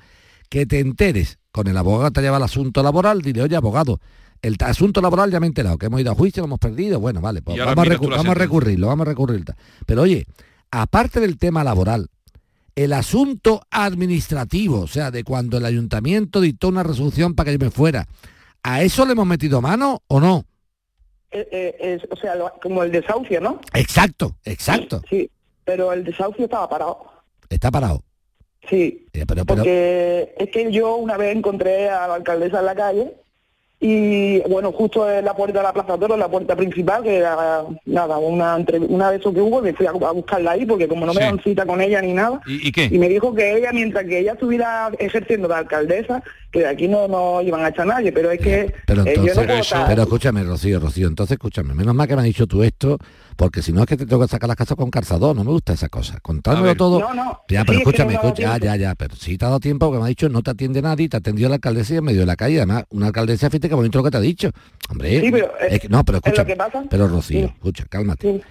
[0.49, 3.99] que te enteres con el abogado que te lleva el asunto laboral, dile, oye, abogado,
[4.41, 6.99] el asunto laboral ya me he enterado, que hemos ido a juicio, lo hemos perdido,
[6.99, 9.53] bueno, vale, pues vamos, a, recu vamos a recurrirlo, vamos a recurrirlo.
[9.85, 10.25] Pero oye,
[10.71, 12.09] aparte del tema laboral,
[12.75, 17.65] el asunto administrativo, o sea, de cuando el ayuntamiento dictó una resolución para que yo
[17.65, 18.07] me fuera,
[18.63, 20.45] ¿A eso le hemos metido mano o no?
[21.31, 23.59] Eh, eh, o sea, como el desahucio, ¿no?
[23.73, 25.01] Exacto, exacto.
[25.09, 25.29] Sí,
[25.65, 27.05] pero el desahucio estaba parado.
[27.49, 28.03] Está parado.
[28.69, 32.65] Sí, Eh, pero- pero- porque es que yo una vez encontré a la alcaldesa en
[32.65, 33.13] la calle
[33.81, 37.65] y bueno, justo en la puerta de la Plaza Toro, la puerta principal, que era
[37.85, 40.87] nada, una, entre- una de esos que hubo, me fui a, a buscarla ahí porque
[40.87, 42.85] como no me dan cita con ella ni nada, ¿Y, y qué?
[42.85, 46.23] y me dijo que ella, mientras que ella estuviera ejerciendo de alcaldesa,
[46.53, 49.05] que de aquí no, no iban a echar a nadie, pero es que Pero eh,
[49.05, 52.21] yo entonces, no puedo estar- pero escúchame, Rocío, Rocío, entonces escúchame, menos mal que me
[52.21, 52.99] has dicho tú esto,
[53.35, 55.49] porque si no es que te tengo que sacar las casas con calzador, no me
[55.51, 56.19] gusta esa cosa.
[56.21, 56.99] Contándomelo todo.
[56.99, 59.45] No, no, Ya, sí, pero es que escúchame, no ya, ya, ya, pero sí te
[59.45, 61.95] ha dado tiempo porque me ha dicho no te atiende nadie, te atendió la alcaldesa
[61.95, 64.17] y en medio de la calle, además, una alcaldesa, fíjate qué bonito lo que te
[64.17, 64.51] ha dicho.
[64.91, 66.83] Hombre, Sí, pero, eh, es que- no, pero es lo escucha, que pasa.
[66.87, 67.53] pero Rocío, Sí.
[67.55, 68.41] escucha, cálmate.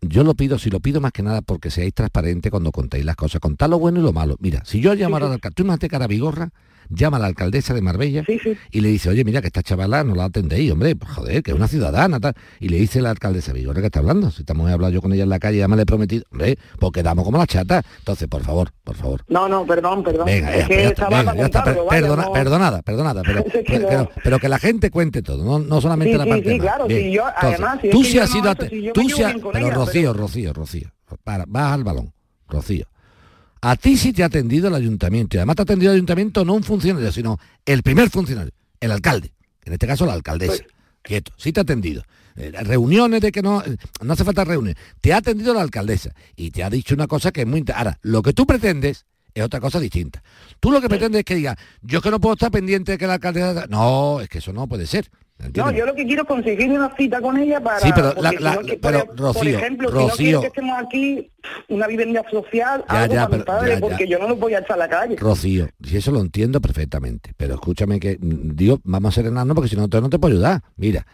[0.00, 3.16] Yo lo pido, si lo pido más que nada porque seáis transparentes cuando contéis las
[3.16, 4.36] cosas, contad lo bueno y lo malo.
[4.38, 6.50] Mira, si yo llamara al alcalde, tú imagínate cara Vigorra,
[6.94, 8.24] llama a la alcaldesa de Marbella
[8.70, 11.50] y le dice, oye, mira que esta chavala no la atendéis, hombre, pues, joder, que
[11.52, 12.34] es una ciudadana, tal.
[12.60, 15.12] Y le dice la alcaldesa Vigorra que está hablando, si estamos a hablar yo con
[15.12, 17.82] ella en la calle, ya me le he prometido, hombre, pues quedamos como la chata.
[17.98, 19.22] Entonces, por favor, por favor.
[19.28, 20.26] No, no, perdón, perdón.
[20.26, 23.52] Venga, es ya, que pues está, venga, ya está, vaya, no- perdonada, perdonada, pero, Es
[23.52, 23.88] que pero, no.
[23.88, 26.86] pero- pero que la gente cuente todo, no, no solamente Sí, la parte sí, claro,
[26.88, 29.22] sí, yo, entonces, además, si tú sí has sido, tú sí
[29.52, 30.90] pero ella, Rocío, Rocío, Rocío,
[31.24, 32.12] para, vas al balón,
[32.48, 32.86] Rocío.
[33.62, 36.44] A ti sí te ha atendido el ayuntamiento, y además te ha atendido el ayuntamiento
[36.44, 39.32] no un funcionario, sino el primer funcionario, el alcalde,
[39.64, 40.64] en este caso la alcaldesa.
[41.00, 42.02] Quieto, sí te ha atendido.
[42.34, 44.82] Eh, reuniones de que no, eh, no hace falta reuniones.
[45.00, 47.64] Te ha atendido la alcaldesa y te ha dicho una cosa que es muy...
[47.74, 49.04] Ahora, lo que tú pretendes
[49.34, 50.22] es otra cosa distinta.
[50.58, 52.98] Tú lo que pretendes es que diga, yo es que no puedo estar pendiente de
[52.98, 53.66] que la alcaldesa...
[53.68, 55.10] No, es que eso no puede ser.
[55.54, 57.80] No, yo lo que quiero es conseguir una cita con ella para...
[57.80, 60.40] Sí, pero la- la- pero, por, Rocío, por ejemplo, si no Rocío.
[60.40, 61.30] que estemos aquí,
[61.68, 63.80] una vivienda social, Ya, algo ya, para pero- ya, ya.
[63.80, 65.16] porque yo no lo voy a echar a la calle.
[65.16, 69.68] Rocío, si eso lo entiendo perfectamente, pero escúchame que, mm, digo, vamos a serenarnos porque
[69.70, 70.62] si no, no te puedo ayudar.
[70.76, 71.06] Mira,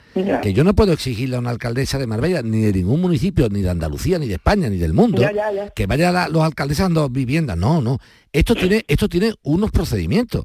[0.43, 3.62] que yo no puedo exigirle a una alcaldesa de Marbella, ni de ningún municipio, ni
[3.62, 5.22] de Andalucía, ni de España, ni del mundo,
[5.74, 7.57] que vaya la- los alcaldes dando viviendas.
[7.57, 7.99] No, no.
[8.33, 10.45] Esto tiene, esto tiene unos procedimientos.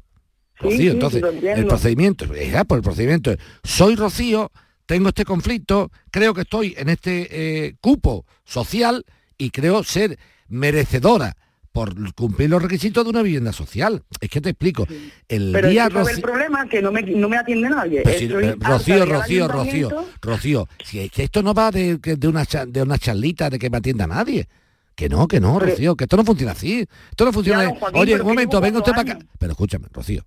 [0.60, 4.50] Sí, Rocío, sí, entonces, sí, el procedimiento, es ya, por el procedimiento soy Rocío,
[4.86, 7.28] tengo este conflicto, creo que estoy en este
[7.66, 9.04] eh, cupo social
[9.36, 11.36] y creo ser merecedora
[11.72, 14.04] por cumplir los requisitos de una vivienda social.
[14.20, 14.86] Es que te explico.
[15.26, 18.02] El Pero día Rocío- el problema que no me, no me atiende nadie.
[18.02, 20.06] pues eh, Rocío, Rocío, Rocío.
[20.22, 23.70] Rocío, si es que esto no va de, de una de una charlita de que
[23.70, 24.46] me atienda nadie.
[24.94, 26.86] Que no, que no, Pero- Rocío, que esto no funciona así.
[27.10, 27.64] Esto no funciona.
[27.64, 29.18] Ya, Joaquín, Oye, un momento, venga usted para acá.
[29.40, 30.24] Pero escúchame, Rocío.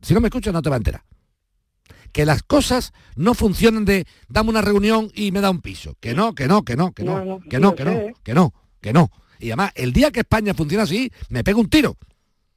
[0.00, 1.04] Si no me escuchas no te va a enterar.
[2.12, 5.94] Que las cosas no funcionan de dame una reunión y me da un piso.
[6.00, 8.34] Que no, que no, que no, que no, No, no, que no, que no, que
[8.34, 9.10] no, que no.
[9.38, 11.96] Y además, el día que España funciona así, me pego un tiro.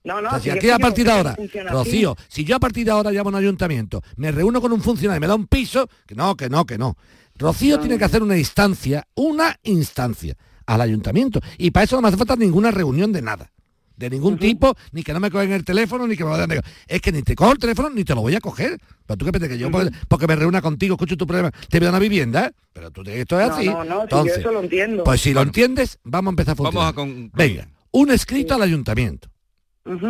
[0.03, 1.35] No, no, O sea, si aquí que a partir de ahora.
[1.69, 4.81] Rocío, si yo a partir de ahora llamo a un ayuntamiento, me reúno con un
[4.81, 6.97] funcionario y me da un piso, que no, que no, que no.
[7.35, 10.35] Rocío tiene que hacer una instancia, una instancia
[10.65, 11.39] al ayuntamiento.
[11.57, 13.51] Y para eso no me hace falta ninguna reunión de nada.
[13.95, 16.61] De ningún tipo, ni que no me cogen el teléfono, ni que me lo den.
[16.87, 18.77] Es que ni te cojo el teléfono ni te lo voy a coger.
[19.05, 21.79] Pero tú qué piensas que yo, porque, porque me reúna contigo, escucho tu problema, te
[21.79, 23.65] voy a una vivienda, pero tú te- esto es No, así.
[23.67, 25.03] no, no, si yo Entonces, eso lo entiendo.
[25.03, 26.93] Pues si lo entiendes, vamos a empezar a funcionar.
[26.93, 29.29] Vamos a con- Venga, un escrito al ayuntamiento.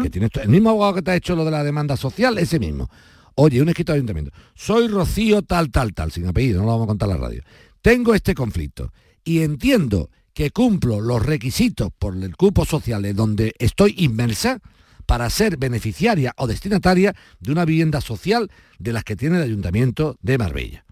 [0.04, 2.38] Que tiene esto- el mismo abogado que te ha hecho lo de la demanda social,
[2.38, 2.90] ese mismo.
[3.36, 4.32] Oye, un escrito al ayuntamiento.
[4.54, 7.42] Soy Rocío tal, tal, tal, sin apellido, no lo vamos a contar a la radio.
[7.82, 13.54] Tengo este conflicto y entiendo que cumplo los requisitos por el cupo social en donde
[13.60, 14.60] estoy inmersa
[15.06, 20.18] para ser beneficiaria o destinataria de una vivienda social de las que tiene el ayuntamiento
[20.22, 20.86] de Marbella.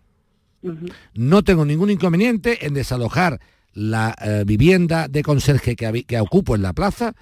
[1.16, 3.40] No tengo ningún inconveniente en desalojar
[3.74, 7.14] la eh, vivienda de conserje que, que ocupo en la plaza,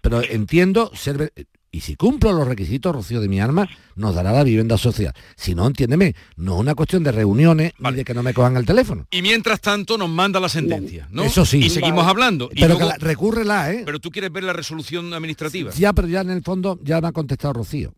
[0.00, 1.32] pero entiendo ser...
[1.70, 5.12] Y si cumplo los requisitos, Rocío de mi arma, nos dará la vivienda social.
[5.36, 8.56] Si no, entiéndeme, no es una cuestión de reuniones ni de que no me cojan
[8.56, 9.06] el teléfono.
[9.10, 11.24] Y mientras tanto nos manda la sentencia, ¿no?
[11.24, 11.58] Eso sí.
[11.58, 12.10] Y seguimos Vale.
[12.10, 12.48] hablando.
[12.52, 13.82] Y Pero luego- que la- recúrrela, ¿eh?
[13.84, 15.70] Pero tú quieres ver la resolución administrativa.
[15.72, 17.92] Ya, pero ya en el fondo ya me ha contestado Rocío.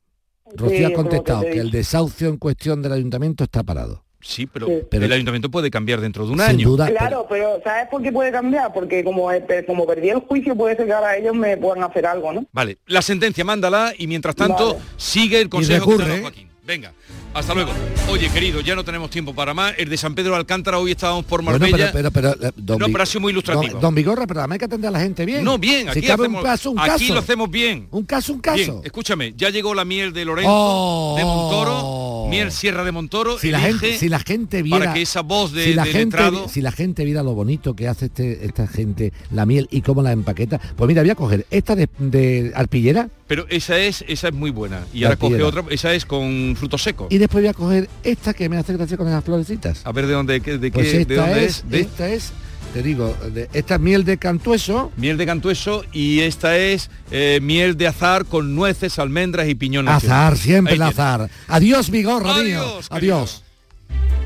[0.56, 4.04] Rocío Sí, ha que contestado te que el desahucio en cuestión del ayuntamiento está parado.
[4.22, 6.68] Sí, pero, Pero- el ayuntamiento puede cambiar dentro de un Sin año.
[6.68, 8.72] duda, Claro, pero ¿sabes por qué puede cambiar?
[8.72, 12.04] Porque como, eh, como perdí el juicio, puede ser que ahora ellos me puedan hacer
[12.06, 12.44] algo, ¿no?
[12.52, 14.84] Vale, la sentencia mándala y mientras tanto Vale.
[14.96, 16.20] sigue el consejo que recurre, dado ¿eh?
[16.22, 16.48] Joaquín.
[16.64, 16.92] Venga,
[17.32, 17.70] hasta luego.
[18.08, 19.74] Oye, querido, ya no tenemos tiempo para más.
[19.78, 21.90] El de San Pedro de Alcántara hoy estábamos por Bueno, Marbella.
[21.92, 23.72] pero, pero, pero, eh, don No, pero ha sido muy ilustrativo.
[23.74, 25.44] Don, don Vigorra, pero además hay que atender a la gente bien.
[25.44, 27.14] No, bien, Si aquí, cabe hacemos- un caso, un aquí caso.
[27.14, 27.86] lo hacemos bien.
[27.92, 28.56] Un caso, un caso.
[28.56, 31.14] Bien, escúchame, ya llegó la miel de Lorenzo, Oh.
[31.16, 33.38] de Montoro, miel Sierra de Montoro.
[33.38, 35.92] si la gente si la gente viera para que esa voz de, si la de
[35.92, 39.68] gente letrado- si la gente viera lo bonito que hace este, esta gente la miel
[39.70, 43.78] y cómo la empaqueta pues mira voy a coger esta de, de arpillera Pero esa
[43.78, 44.80] es, esa es muy buena.
[44.92, 47.06] Y La ahora coge otra, esa es con frutos secos.
[47.10, 50.08] y después voy a coger esta que me hace gracia con esas florecitas A ver
[50.08, 51.70] de dónde, de, pues qué, de esta dónde es, es.
[51.70, 52.32] De esta es
[52.74, 57.38] te digo de, esta es miel de cantueso miel de cantueso y esta es eh,
[57.40, 59.86] miel de azar con nueces, almendras y piñón.
[59.88, 63.42] azar siempre el azar adiós vigorra mío Adiós, adiós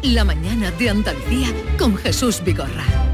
[0.03, 1.49] La mañana de Andalucía
[1.79, 3.14] con Jesús Vigorra.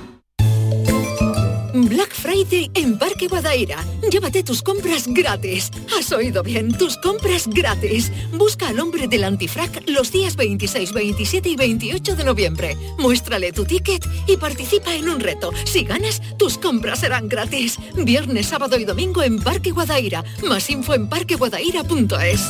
[1.91, 3.83] Black Friday en Parque Guadaira.
[4.09, 5.69] Llévate tus compras gratis.
[5.99, 8.13] Has oído bien, tus compras gratis.
[8.31, 12.77] Busca al hombre del antifrac los días 26, 27 y 28 de noviembre.
[12.97, 15.51] Muéstrale tu ticket y participa en un reto.
[15.65, 17.77] Si ganas, tus compras serán gratis.
[17.93, 20.23] Viernes, sábado y domingo en Parque Guadaira.
[20.47, 22.41] Más info en parqueguadaira.es.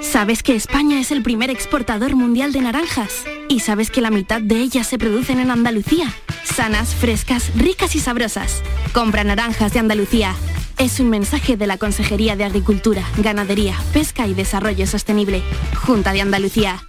[0.00, 3.24] ¿Sabes que España es el primer exportador mundial de naranjas?
[3.50, 6.14] ¿Y sabes que la mitad de ellas se producen en Andalucía?
[6.44, 8.62] Sanas, frescas, ricas y sabrosas.
[8.92, 10.34] Compra naranjas de Andalucía.
[10.78, 15.42] Es un mensaje de la Consejería de Agricultura, Ganadería, Pesca y Desarrollo Sostenible.
[15.84, 16.82] Junta de Andalucía.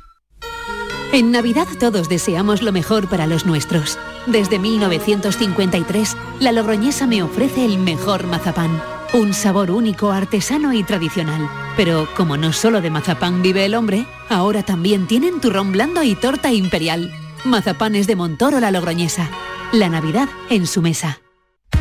[1.11, 3.99] En Navidad todos deseamos lo mejor para los nuestros.
[4.27, 8.81] Desde 1953, la Logroñesa me ofrece el mejor mazapán.
[9.13, 11.49] Un sabor único, artesano y tradicional.
[11.75, 16.15] Pero como no solo de mazapán vive el hombre, ahora también tienen turrón blando y
[16.15, 17.11] torta imperial.
[17.43, 19.29] Mazapanes de Montoro la Logroñesa.
[19.71, 21.20] La Navidad en su mesa.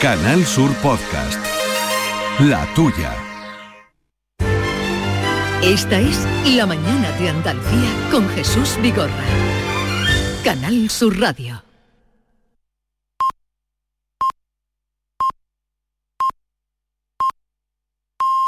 [0.00, 1.38] Canal Sur Podcast.
[2.40, 3.12] La tuya.
[5.62, 9.24] Esta es La Mañana de Andalucía con Jesús Vigorra.
[10.44, 11.67] Canal Sur Radio.